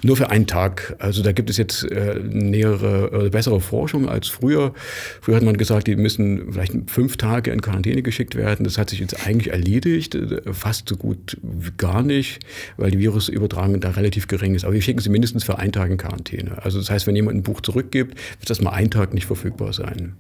nur 0.03 0.17
für 0.17 0.29
einen 0.29 0.47
Tag. 0.47 0.95
Also 0.99 1.23
da 1.23 1.31
gibt 1.31 1.49
es 1.49 1.57
jetzt 1.57 1.89
äh, 1.91 2.19
nähere, 2.19 3.25
äh, 3.25 3.29
bessere 3.29 3.61
Forschung 3.61 4.09
als 4.09 4.27
früher. 4.27 4.73
Früher 5.21 5.37
hat 5.37 5.43
man 5.43 5.57
gesagt, 5.57 5.87
die 5.87 5.95
müssen 5.95 6.51
vielleicht 6.51 6.73
fünf 6.87 7.17
Tage 7.17 7.51
in 7.51 7.61
Quarantäne 7.61 8.01
geschickt 8.01 8.35
werden. 8.35 8.63
Das 8.63 8.77
hat 8.77 8.89
sich 8.89 8.99
jetzt 8.99 9.25
eigentlich 9.25 9.51
erledigt, 9.53 10.15
äh, 10.15 10.41
fast 10.53 10.89
so 10.89 10.97
gut 10.97 11.37
wie 11.41 11.71
gar 11.77 12.03
nicht, 12.03 12.39
weil 12.77 12.91
die 12.91 12.99
Virusübertragung 12.99 13.79
da 13.79 13.91
relativ 13.91 14.27
gering 14.27 14.55
ist. 14.55 14.65
Aber 14.65 14.73
wir 14.73 14.81
schicken 14.81 14.99
sie 14.99 15.09
mindestens 15.09 15.43
für 15.43 15.57
einen 15.59 15.71
Tag 15.71 15.89
in 15.89 15.97
Quarantäne. 15.97 16.63
Also 16.63 16.79
das 16.79 16.89
heißt, 16.89 17.07
wenn 17.07 17.15
jemand 17.15 17.37
ein 17.37 17.43
Buch 17.43 17.61
zurückgibt, 17.61 18.15
wird 18.39 18.49
das 18.49 18.61
mal 18.61 18.71
einen 18.71 18.91
Tag 18.91 19.13
nicht 19.13 19.25
verfügbar 19.25 19.71
sein. 19.71 20.13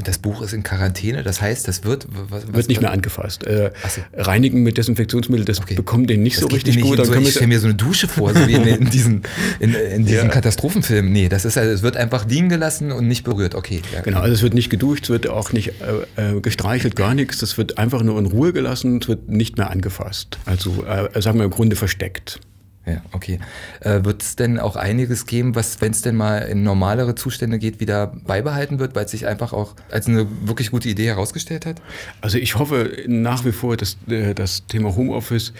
Und 0.00 0.08
das 0.08 0.16
Buch 0.16 0.40
ist 0.40 0.54
in 0.54 0.62
Quarantäne, 0.62 1.22
das 1.22 1.42
heißt, 1.42 1.68
das 1.68 1.84
wird. 1.84 2.06
Was, 2.08 2.44
was 2.46 2.54
wird 2.54 2.68
nicht 2.68 2.80
mehr 2.80 2.90
angefasst. 2.90 3.46
Äh, 3.46 3.70
so. 3.86 4.00
Reinigen 4.14 4.62
mit 4.62 4.78
Desinfektionsmittel, 4.78 5.44
das 5.44 5.60
okay. 5.60 5.74
bekommt 5.74 6.08
den 6.08 6.22
nicht 6.22 6.36
das 6.36 6.44
so 6.44 6.46
richtig 6.46 6.76
nicht 6.76 6.86
gut. 6.86 6.98
Dann 6.98 7.04
so, 7.04 7.12
ich 7.16 7.32
stelle 7.32 7.48
mir 7.48 7.60
so 7.60 7.66
eine 7.66 7.74
Dusche 7.74 8.08
vor, 8.08 8.32
so 8.32 8.48
wie 8.48 8.54
in, 8.54 8.66
in 8.66 8.88
diesen, 8.88 9.24
in, 9.58 9.74
in 9.74 10.06
diesen 10.06 10.24
ja. 10.28 10.28
Katastrophenfilmen. 10.28 11.12
Nee, 11.12 11.28
das 11.28 11.44
ist 11.44 11.58
also, 11.58 11.70
es 11.70 11.82
wird 11.82 11.98
einfach 11.98 12.26
liegen 12.26 12.48
gelassen 12.48 12.92
und 12.92 13.08
nicht 13.08 13.24
berührt. 13.24 13.54
Okay. 13.54 13.82
Ja, 13.92 14.00
genau, 14.00 14.20
also 14.20 14.32
es 14.32 14.40
wird 14.40 14.54
nicht 14.54 14.70
geduscht, 14.70 15.04
es 15.04 15.10
wird 15.10 15.28
auch 15.28 15.52
nicht 15.52 15.74
äh, 16.16 16.36
äh, 16.36 16.40
gestreichelt, 16.40 16.96
gar 16.96 17.14
nichts. 17.14 17.36
Das 17.40 17.58
wird 17.58 17.76
einfach 17.76 18.02
nur 18.02 18.18
in 18.18 18.24
Ruhe 18.24 18.54
gelassen, 18.54 19.00
es 19.02 19.08
wird 19.08 19.28
nicht 19.28 19.58
mehr 19.58 19.68
angefasst. 19.68 20.38
Also, 20.46 20.82
äh, 20.86 21.20
sagen 21.20 21.36
wir 21.36 21.44
im 21.44 21.50
Grunde 21.50 21.76
versteckt. 21.76 22.40
Ja, 22.86 23.02
okay. 23.12 23.38
Äh, 23.80 24.04
wird 24.04 24.22
es 24.22 24.36
denn 24.36 24.58
auch 24.58 24.74
einiges 24.74 25.26
geben, 25.26 25.54
was, 25.54 25.80
wenn 25.82 25.92
es 25.92 26.00
denn 26.00 26.16
mal 26.16 26.38
in 26.38 26.62
normalere 26.62 27.14
Zustände 27.14 27.58
geht, 27.58 27.78
wieder 27.78 28.06
beibehalten 28.26 28.78
wird, 28.78 28.94
weil 28.94 29.04
es 29.04 29.10
sich 29.10 29.26
einfach 29.26 29.52
auch 29.52 29.74
als 29.90 30.06
eine 30.06 30.26
wirklich 30.46 30.70
gute 30.70 30.88
Idee 30.88 31.06
herausgestellt 31.06 31.66
hat? 31.66 31.82
Also 32.22 32.38
ich 32.38 32.58
hoffe 32.58 33.04
nach 33.06 33.44
wie 33.44 33.52
vor, 33.52 33.76
dass 33.76 33.98
äh, 34.08 34.34
das 34.34 34.66
Thema 34.66 34.96
Homeoffice 34.96 35.52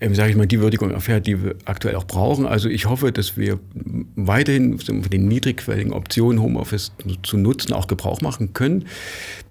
ähm, 0.00 0.14
sage 0.14 0.30
ich 0.30 0.36
mal, 0.36 0.46
die 0.46 0.60
Würdigung 0.60 0.90
erfährt, 0.90 1.26
die 1.26 1.42
wir 1.42 1.54
aktuell 1.64 1.96
auch 1.96 2.04
brauchen. 2.04 2.46
Also 2.46 2.68
ich 2.68 2.86
hoffe, 2.86 3.12
dass 3.12 3.36
wir 3.36 3.60
weiterhin 4.16 4.78
von 4.78 5.02
den 5.02 5.28
niedrigquelligen 5.28 5.92
Optionen 5.92 6.42
Homeoffice 6.42 6.92
zu 7.22 7.36
nutzen 7.36 7.72
auch 7.72 7.86
Gebrauch 7.86 8.20
machen 8.20 8.52
können. 8.52 8.86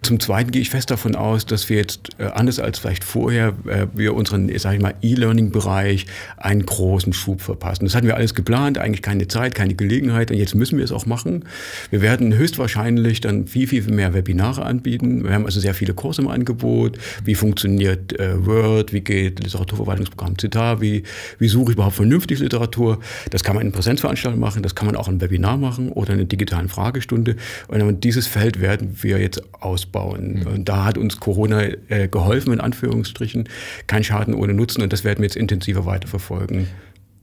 Zum 0.04 0.20
Zweiten 0.20 0.52
gehe 0.52 0.62
ich 0.62 0.70
fest 0.70 0.92
davon 0.92 1.16
aus, 1.16 1.46
dass 1.46 1.70
wir 1.70 1.78
jetzt 1.78 2.10
äh, 2.18 2.26
anders 2.26 2.60
als 2.60 2.78
vielleicht 2.78 3.06
vorher, 3.06 3.54
äh, 3.68 3.88
wir 3.94 4.14
unseren, 4.16 4.56
sage 4.60 4.76
ich 4.76 4.82
mal, 4.82 4.94
E-Learning-Bereich 5.02 6.06
einen 6.36 6.66
großen 6.66 7.14
Schub 7.14 7.42
verpassen. 7.42 7.86
Das 7.86 7.96
hatten 7.96 8.08
wir 8.08 8.18
alles 8.18 8.36
geplant, 8.36 8.78
eigentlich 8.78 9.02
keine 9.02 9.30
Zeit, 9.30 9.56
keine 9.56 9.76
Gelegenheit 9.76 10.30
und 10.30 10.38
jetzt 10.38 10.56
müssen 10.56 10.78
wir 10.78 10.84
es 10.84 10.92
auch 10.92 11.06
machen. 11.06 11.46
Wir 11.90 12.02
werden 12.02 12.36
höchstwahrscheinlich 12.36 13.22
dann 13.22 13.48
viel, 13.48 13.66
viel 13.66 13.84
mehr 13.84 14.14
Webinare 14.14 14.66
anbieten. 14.66 15.24
Wir 15.24 15.32
haben 15.32 15.46
also 15.46 15.62
sehr 15.62 15.74
viele 15.74 15.94
Kurse 15.94 16.22
im 16.22 16.28
Angebot. 16.28 16.98
Wie 17.24 17.36
funktioniert 17.36 18.20
äh, 18.20 18.46
Word? 18.46 18.92
Wie 18.92 19.02
geht 19.02 19.42
Literaturverwaltungsprogramm 19.42 20.38
Citavi? 20.38 21.04
Wie 21.40 21.48
suche 21.48 21.72
ich 21.72 21.76
überhaupt 21.78 21.96
vernünftig 21.96 22.40
Literatur? 22.40 23.00
Das 23.30 23.44
kann 23.46 23.56
man 23.56 23.66
in 23.66 23.72
Präsenzveranstaltungen 23.72 24.42
machen, 24.42 24.64
das 24.64 24.76
kann 24.76 24.86
man 24.86 24.98
auch 24.98 25.08
in 25.08 25.22
Webinar 25.22 25.56
machen 25.56 25.94
oder 25.94 26.12
in 26.12 26.20
einer 26.20 26.28
digitalen 26.28 26.68
Fragestunde. 26.68 27.38
Und 27.70 28.04
dieses 28.04 28.28
Feld 28.28 28.60
werden 28.60 28.98
wir 29.02 29.20
jetzt 29.20 29.42
ausbauen. 29.94 30.40
Mhm. 30.40 30.48
Und 30.48 30.70
da 30.70 30.86
hat 30.86 30.98
uns 30.98 31.20
Corona 31.20 31.64
äh, 31.90 32.08
geholfen, 32.08 32.54
in 32.54 32.60
Anführungsstrichen. 32.60 33.48
Kein 33.88 34.04
Schaden 34.04 34.34
ohne 34.34 34.54
Nutzen 34.54 34.82
und 34.82 34.94
das 34.94 35.04
werden 35.04 35.20
wir 35.20 35.26
jetzt 35.26 35.38
intensiver 35.38 35.86
weiterverfolgen. 35.86 36.68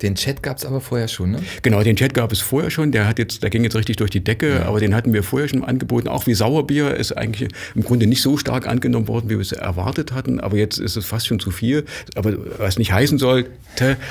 Den 0.03 0.15
Chat 0.15 0.43
gab 0.43 0.57
es 0.57 0.65
aber 0.65 0.81
vorher 0.81 1.09
schon, 1.09 1.33
ne? 1.33 1.41
Genau, 1.63 1.83
den 1.83 1.97
Chat 1.97 2.15
gab 2.15 2.33
es 2.33 2.41
vorher 2.41 2.71
schon. 2.71 2.93
Der 2.93 3.07
hat 3.07 3.19
jetzt, 3.19 3.43
der 3.43 3.51
ging 3.51 3.65
jetzt 3.65 3.77
richtig 3.77 3.97
durch 3.97 4.11
die 4.11 4.25
Decke, 4.25 4.49
ja. 4.49 4.63
aber 4.63 4.81
den 4.81 4.95
hatten 4.95 5.13
wir 5.13 5.23
vorher 5.23 5.49
schon 5.49 5.65
angeboten. 5.65 6.09
Auch 6.09 6.27
wie 6.27 6.35
Sauerbier 6.35 6.97
ist 6.97 7.13
eigentlich 7.13 7.51
im 7.75 7.83
Grunde 7.83 8.07
nicht 8.07 8.23
so 8.23 8.37
stark 8.37 8.67
angenommen 8.67 9.09
worden, 9.09 9.29
wie 9.29 9.35
wir 9.35 9.41
es 9.41 9.53
erwartet 9.53 10.13
hatten. 10.13 10.41
Aber 10.41 10.57
jetzt 10.57 10.79
ist 10.79 10.97
es 10.97 11.05
fast 11.05 11.27
schon 11.27 11.39
zu 11.39 11.51
viel. 11.51 11.85
Aber 12.15 12.35
was 12.59 12.79
nicht 12.79 12.93
heißen 12.93 13.19
sollte, 13.19 13.51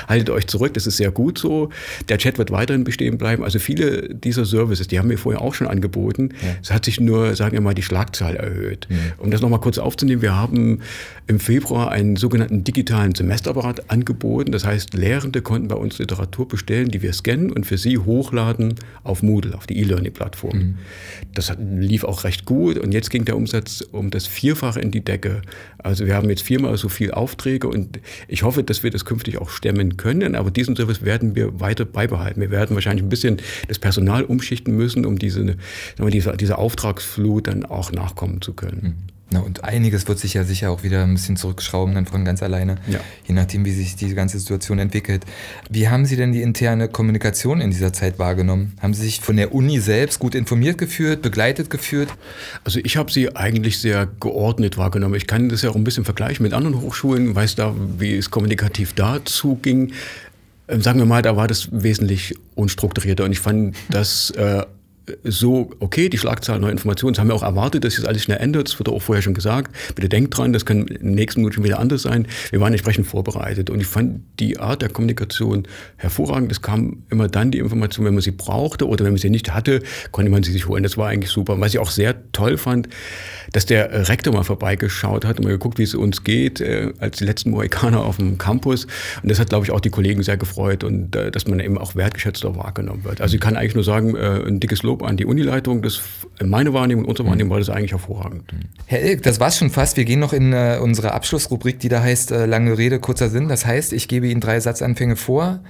haltet 0.08 0.30
euch 0.30 0.46
zurück. 0.46 0.74
Das 0.74 0.86
ist 0.86 0.96
sehr 0.96 1.10
gut 1.10 1.38
so. 1.38 1.70
Der 2.08 2.18
Chat 2.18 2.38
wird 2.38 2.50
weiterhin 2.50 2.84
bestehen 2.84 3.18
bleiben. 3.18 3.42
Also 3.42 3.58
viele 3.58 4.14
dieser 4.14 4.44
Services, 4.44 4.86
die 4.86 4.98
haben 4.98 5.10
wir 5.10 5.18
vorher 5.18 5.42
auch 5.42 5.54
schon 5.54 5.66
angeboten. 5.66 6.30
Ja. 6.42 6.48
Es 6.62 6.70
hat 6.70 6.84
sich 6.84 7.00
nur, 7.00 7.34
sagen 7.34 7.52
wir 7.52 7.60
mal, 7.60 7.74
die 7.74 7.82
Schlagzahl 7.82 8.36
erhöht. 8.36 8.86
Ja. 8.88 8.96
Um 9.18 9.30
das 9.30 9.40
nochmal 9.40 9.60
kurz 9.60 9.78
aufzunehmen, 9.78 10.22
wir 10.22 10.36
haben 10.36 10.82
im 11.26 11.40
Februar 11.40 11.90
einen 11.90 12.16
sogenannten 12.16 12.64
digitalen 12.64 13.14
Semesterapparat 13.14 13.90
angeboten. 13.90 14.52
Das 14.52 14.64
heißt, 14.64 14.94
Lehrende 14.94 15.42
konnten 15.42 15.68
bei 15.68 15.79
uns 15.80 15.98
Literatur 15.98 16.46
bestellen, 16.46 16.88
die 16.88 17.02
wir 17.02 17.12
scannen 17.12 17.50
und 17.50 17.66
für 17.66 17.78
sie 17.78 17.98
hochladen 17.98 18.74
auf 19.02 19.22
Moodle, 19.22 19.54
auf 19.54 19.66
die 19.66 19.78
E-Learning-Plattform. 19.78 20.58
Mhm. 20.58 20.78
Das 21.34 21.52
lief 21.58 22.04
auch 22.04 22.24
recht 22.24 22.44
gut 22.44 22.78
und 22.78 22.92
jetzt 22.92 23.10
ging 23.10 23.24
der 23.24 23.36
Umsatz 23.36 23.80
um 23.80 24.10
das 24.10 24.26
Vierfache 24.26 24.80
in 24.80 24.90
die 24.90 25.04
Decke. 25.04 25.42
Also 25.78 26.06
wir 26.06 26.14
haben 26.14 26.28
jetzt 26.28 26.42
viermal 26.42 26.76
so 26.76 26.88
viele 26.88 27.16
Aufträge 27.16 27.68
und 27.68 27.98
ich 28.28 28.42
hoffe, 28.42 28.62
dass 28.62 28.82
wir 28.82 28.90
das 28.90 29.04
künftig 29.04 29.38
auch 29.38 29.50
stemmen 29.50 29.96
können, 29.96 30.34
aber 30.34 30.50
diesen 30.50 30.76
Service 30.76 31.02
werden 31.04 31.34
wir 31.34 31.60
weiter 31.60 31.84
beibehalten. 31.84 32.40
Wir 32.40 32.50
werden 32.50 32.74
wahrscheinlich 32.74 33.04
ein 33.04 33.08
bisschen 33.08 33.38
das 33.68 33.78
Personal 33.78 34.24
umschichten 34.24 34.76
müssen, 34.76 35.06
um 35.06 35.18
diese, 35.18 35.56
diese, 35.98 36.36
diese 36.36 36.58
Auftragsflut 36.58 37.46
dann 37.46 37.64
auch 37.64 37.92
nachkommen 37.92 38.40
zu 38.40 38.52
können. 38.52 38.80
Mhm. 38.82 39.19
Na, 39.32 39.40
und 39.40 39.62
einiges 39.62 40.08
wird 40.08 40.18
sich 40.18 40.34
ja 40.34 40.42
sicher 40.42 40.72
auch 40.72 40.82
wieder 40.82 41.04
ein 41.04 41.14
bisschen 41.14 41.36
zurückschrauben, 41.36 41.94
dann 41.94 42.06
von 42.06 42.24
ganz 42.24 42.42
alleine, 42.42 42.78
ja. 42.88 42.98
je 43.26 43.34
nachdem, 43.34 43.64
wie 43.64 43.70
sich 43.70 43.94
diese 43.94 44.16
ganze 44.16 44.40
Situation 44.40 44.80
entwickelt. 44.80 45.24
Wie 45.68 45.88
haben 45.88 46.04
Sie 46.04 46.16
denn 46.16 46.32
die 46.32 46.42
interne 46.42 46.88
Kommunikation 46.88 47.60
in 47.60 47.70
dieser 47.70 47.92
Zeit 47.92 48.18
wahrgenommen? 48.18 48.72
Haben 48.80 48.92
Sie 48.92 49.02
sich 49.02 49.20
von 49.20 49.36
der 49.36 49.54
Uni 49.54 49.78
selbst 49.78 50.18
gut 50.18 50.34
informiert 50.34 50.78
geführt, 50.78 51.22
begleitet 51.22 51.70
geführt? 51.70 52.08
Also 52.64 52.80
ich 52.82 52.96
habe 52.96 53.12
sie 53.12 53.36
eigentlich 53.36 53.78
sehr 53.78 54.08
geordnet 54.18 54.76
wahrgenommen. 54.76 55.14
Ich 55.14 55.28
kann 55.28 55.48
das 55.48 55.62
ja 55.62 55.70
auch 55.70 55.76
ein 55.76 55.84
bisschen 55.84 56.04
vergleichen 56.04 56.42
mit 56.42 56.52
anderen 56.52 56.80
Hochschulen, 56.80 57.32
weiß 57.32 57.54
da, 57.54 57.72
wie 57.98 58.16
es 58.16 58.32
kommunikativ 58.32 58.94
dazu 58.94 59.54
ging. 59.62 59.92
Ähm, 60.66 60.82
sagen 60.82 60.98
wir 60.98 61.06
mal, 61.06 61.22
da 61.22 61.36
war 61.36 61.46
das 61.46 61.68
wesentlich 61.70 62.34
unstrukturierter 62.56 63.24
und 63.24 63.32
ich 63.32 63.40
fand 63.40 63.76
das 63.90 64.30
äh, 64.32 64.64
so, 65.24 65.70
okay, 65.80 66.08
die 66.08 66.18
Schlagzeilen 66.18 66.60
neue 66.62 66.72
Informationen, 66.72 67.14
das 67.14 67.20
haben 67.20 67.28
wir 67.28 67.34
auch 67.34 67.42
erwartet, 67.42 67.84
dass 67.84 67.94
sich 67.94 68.02
das 68.02 68.08
alles 68.08 68.22
schnell 68.22 68.38
ändert, 68.38 68.68
das 68.68 68.78
wurde 68.78 68.92
auch 68.92 69.02
vorher 69.02 69.22
schon 69.22 69.34
gesagt. 69.34 69.74
Bitte 69.94 70.08
denkt 70.08 70.36
dran, 70.36 70.52
das 70.52 70.64
kann 70.64 70.86
den 70.86 71.14
nächsten 71.14 71.40
Minuten 71.40 71.54
schon 71.54 71.64
wieder 71.64 71.78
anders 71.78 72.02
sein. 72.02 72.26
Wir 72.50 72.60
waren 72.60 72.72
entsprechend 72.72 73.06
vorbereitet 73.06 73.70
und 73.70 73.80
ich 73.80 73.86
fand 73.86 74.22
die 74.38 74.58
Art 74.58 74.82
der 74.82 74.88
Kommunikation 74.88 75.66
hervorragend. 75.96 76.52
Es 76.52 76.62
kam 76.62 77.02
immer 77.10 77.28
dann 77.28 77.50
die 77.50 77.58
Information, 77.58 78.06
wenn 78.06 78.14
man 78.14 78.22
sie 78.22 78.30
brauchte 78.30 78.86
oder 78.88 79.04
wenn 79.04 79.12
man 79.12 79.20
sie 79.20 79.30
nicht 79.30 79.52
hatte, 79.52 79.82
konnte 80.12 80.30
man 80.30 80.42
sie 80.42 80.52
sich 80.52 80.68
holen. 80.68 80.82
Das 80.82 80.96
war 80.96 81.08
eigentlich 81.08 81.30
super. 81.30 81.54
Und 81.54 81.60
was 81.60 81.74
ich 81.74 81.78
auch 81.78 81.90
sehr 81.90 82.14
toll 82.32 82.58
fand, 82.58 82.88
dass 83.52 83.66
der 83.66 84.08
Rektor 84.08 84.32
mal 84.32 84.44
vorbeigeschaut 84.44 85.24
hat 85.24 85.38
und 85.38 85.44
mal 85.44 85.50
geguckt, 85.50 85.78
wie 85.78 85.82
es 85.82 85.94
uns 85.94 86.24
geht, 86.24 86.60
äh, 86.60 86.92
als 86.98 87.18
die 87.18 87.24
letzten 87.24 87.50
Mohikaner 87.50 88.04
auf 88.04 88.16
dem 88.16 88.38
Campus. 88.38 88.86
Und 89.22 89.30
das 89.30 89.38
hat, 89.38 89.48
glaube 89.48 89.64
ich, 89.64 89.70
auch 89.70 89.80
die 89.80 89.90
Kollegen 89.90 90.22
sehr 90.22 90.36
gefreut 90.36 90.84
und 90.84 91.14
äh, 91.16 91.30
dass 91.30 91.46
man 91.46 91.60
eben 91.60 91.78
auch 91.78 91.94
wertgeschätzter 91.94 92.56
wahrgenommen 92.56 93.04
wird. 93.04 93.20
Also 93.20 93.34
ich 93.34 93.40
kann 93.40 93.56
eigentlich 93.56 93.74
nur 93.74 93.84
sagen, 93.84 94.14
äh, 94.14 94.42
ein 94.46 94.60
dickes 94.60 94.82
Lob 94.82 94.99
an 95.02 95.16
die 95.16 95.24
Unileitung. 95.24 95.82
Das, 95.82 96.00
meine 96.42 96.72
Wahrnehmung, 96.72 97.04
unsere 97.04 97.28
Wahrnehmung 97.28 97.48
mhm. 97.48 97.52
war 97.52 97.58
das 97.58 97.70
eigentlich 97.70 97.92
hervorragend. 97.92 98.52
Herr 98.86 99.02
Ilk, 99.02 99.22
das 99.22 99.40
war's 99.40 99.58
schon 99.58 99.70
fast. 99.70 99.96
Wir 99.96 100.04
gehen 100.04 100.20
noch 100.20 100.32
in 100.32 100.52
äh, 100.52 100.78
unsere 100.80 101.12
Abschlussrubrik, 101.12 101.78
die 101.80 101.88
da 101.88 102.02
heißt 102.02 102.32
äh, 102.32 102.46
lange 102.46 102.76
Rede, 102.78 103.00
kurzer 103.00 103.28
Sinn. 103.28 103.48
Das 103.48 103.66
heißt, 103.66 103.92
ich 103.92 104.08
gebe 104.08 104.28
Ihnen 104.28 104.40
drei 104.40 104.60
Satzanfänge 104.60 105.16
vor, 105.16 105.60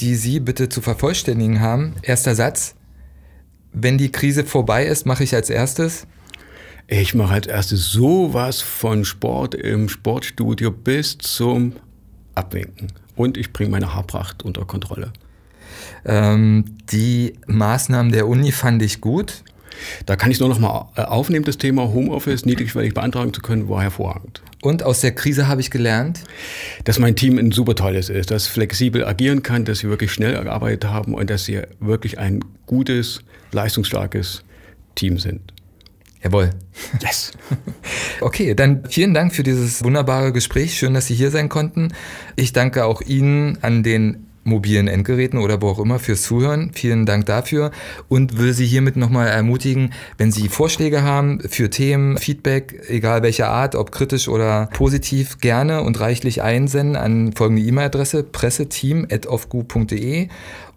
die 0.00 0.14
Sie 0.14 0.40
bitte 0.40 0.68
zu 0.68 0.80
vervollständigen 0.80 1.60
haben. 1.60 1.94
Erster 2.02 2.34
Satz. 2.34 2.74
Wenn 3.72 3.98
die 3.98 4.10
Krise 4.10 4.44
vorbei 4.44 4.86
ist, 4.86 5.06
mache 5.06 5.22
ich 5.24 5.34
als 5.34 5.48
erstes. 5.48 6.06
Ich 6.88 7.14
mache 7.14 7.34
als 7.34 7.46
erstes 7.46 7.92
sowas 7.92 8.60
von 8.60 9.04
Sport 9.04 9.54
im 9.54 9.88
Sportstudio 9.88 10.72
bis 10.72 11.18
zum 11.18 11.74
Abwinken. 12.34 12.88
Und 13.14 13.36
ich 13.36 13.52
bringe 13.52 13.70
meine 13.70 13.94
Haarpracht 13.94 14.42
unter 14.42 14.64
Kontrolle. 14.64 15.12
Ähm, 16.04 16.64
die 16.90 17.34
Maßnahmen 17.46 18.12
der 18.12 18.26
Uni 18.26 18.52
fand 18.52 18.82
ich 18.82 19.00
gut. 19.00 19.42
Da 20.06 20.16
kann 20.16 20.30
ich 20.30 20.36
es 20.36 20.40
nur 20.40 20.48
noch 20.48 20.58
mal 20.58 20.88
äh, 20.96 21.02
aufnehmen, 21.02 21.44
das 21.44 21.58
Thema 21.58 21.88
Homeoffice 21.92 22.44
niedrigschwellig 22.44 22.94
beantragen 22.94 23.32
zu 23.32 23.40
können, 23.40 23.68
war 23.68 23.82
hervorragend. 23.82 24.42
Und 24.62 24.82
aus 24.82 25.00
der 25.00 25.12
Krise 25.12 25.48
habe 25.48 25.60
ich 25.60 25.70
gelernt? 25.70 26.20
Dass 26.84 26.98
mein 26.98 27.16
Team 27.16 27.38
ein 27.38 27.50
super 27.50 27.74
tolles 27.74 28.10
ist, 28.10 28.30
das 28.30 28.46
flexibel 28.46 29.04
agieren 29.04 29.42
kann, 29.42 29.64
dass 29.64 29.78
sie 29.78 29.88
wirklich 29.88 30.12
schnell 30.12 30.32
gearbeitet 30.42 30.84
haben 30.84 31.14
und 31.14 31.30
dass 31.30 31.44
sie 31.44 31.62
wirklich 31.78 32.18
ein 32.18 32.40
gutes, 32.66 33.22
leistungsstarkes 33.52 34.42
Team 34.94 35.18
sind. 35.18 35.54
Jawohl. 36.22 36.50
Yes. 37.00 37.32
Okay, 38.22 38.54
dann 38.54 38.84
vielen 38.86 39.14
Dank 39.14 39.34
für 39.34 39.42
dieses 39.42 39.82
wunderbare 39.82 40.30
Gespräch. 40.34 40.76
Schön, 40.76 40.92
dass 40.92 41.06
Sie 41.06 41.14
hier 41.14 41.30
sein 41.30 41.48
konnten. 41.48 41.94
Ich 42.36 42.52
danke 42.52 42.84
auch 42.84 43.00
Ihnen 43.00 43.56
an 43.62 43.82
den 43.82 44.26
mobilen 44.44 44.88
Endgeräten 44.88 45.38
oder 45.38 45.60
wo 45.60 45.68
auch 45.68 45.78
immer 45.78 45.98
fürs 45.98 46.22
Zuhören. 46.22 46.70
Vielen 46.74 47.06
Dank 47.06 47.26
dafür 47.26 47.70
und 48.08 48.38
will 48.38 48.52
Sie 48.52 48.66
hiermit 48.66 48.96
nochmal 48.96 49.28
ermutigen, 49.28 49.92
wenn 50.18 50.32
Sie 50.32 50.48
Vorschläge 50.48 51.02
haben 51.02 51.40
für 51.40 51.70
Themen, 51.70 52.18
Feedback, 52.18 52.84
egal 52.88 53.22
welcher 53.22 53.48
Art, 53.48 53.74
ob 53.74 53.92
kritisch 53.92 54.28
oder 54.28 54.68
positiv, 54.72 55.38
gerne 55.38 55.82
und 55.82 56.00
reichlich 56.00 56.42
einsenden 56.42 56.96
an 56.96 57.32
folgende 57.34 57.62
E-Mail-Adresse 57.62 58.24
presseteam.ofgu.de 58.24 60.28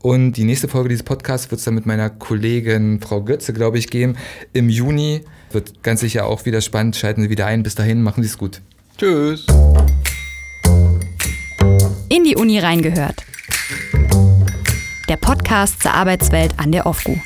und 0.04 0.34
die 0.34 0.44
nächste 0.44 0.68
Folge 0.68 0.90
dieses 0.90 1.04
Podcasts 1.04 1.50
wird 1.50 1.60
es 1.60 1.66
dann 1.66 1.76
mit 1.76 1.86
meiner 1.86 2.10
Kollegin 2.10 3.00
Frau 3.00 3.22
Götze, 3.22 3.54
glaube 3.54 3.78
ich, 3.78 3.90
geben. 3.90 4.18
Im 4.52 4.68
Juni 4.68 5.22
wird 5.52 5.82
ganz 5.82 6.02
sicher 6.02 6.26
auch 6.26 6.46
wieder 6.46 6.60
spannend. 6.60 6.98
Schalten 6.98 7.22
Sie 7.22 7.30
wieder 7.30 7.46
ein. 7.46 7.64
Bis 7.64 7.76
dahin, 7.76 8.04
machen 8.04 8.22
Sie 8.22 8.28
es 8.28 8.38
gut. 8.38 8.60
Tschüss. 8.98 9.48
In 12.10 12.26
die 12.26 12.36
Uni 12.36 12.60
reingehört 12.60 13.24
der 15.10 15.18
Podcast 15.18 15.82
zur 15.82 15.94
Arbeitswelt 15.94 16.54
an 16.58 16.72
der 16.72 16.86
OFGU. 16.86 17.20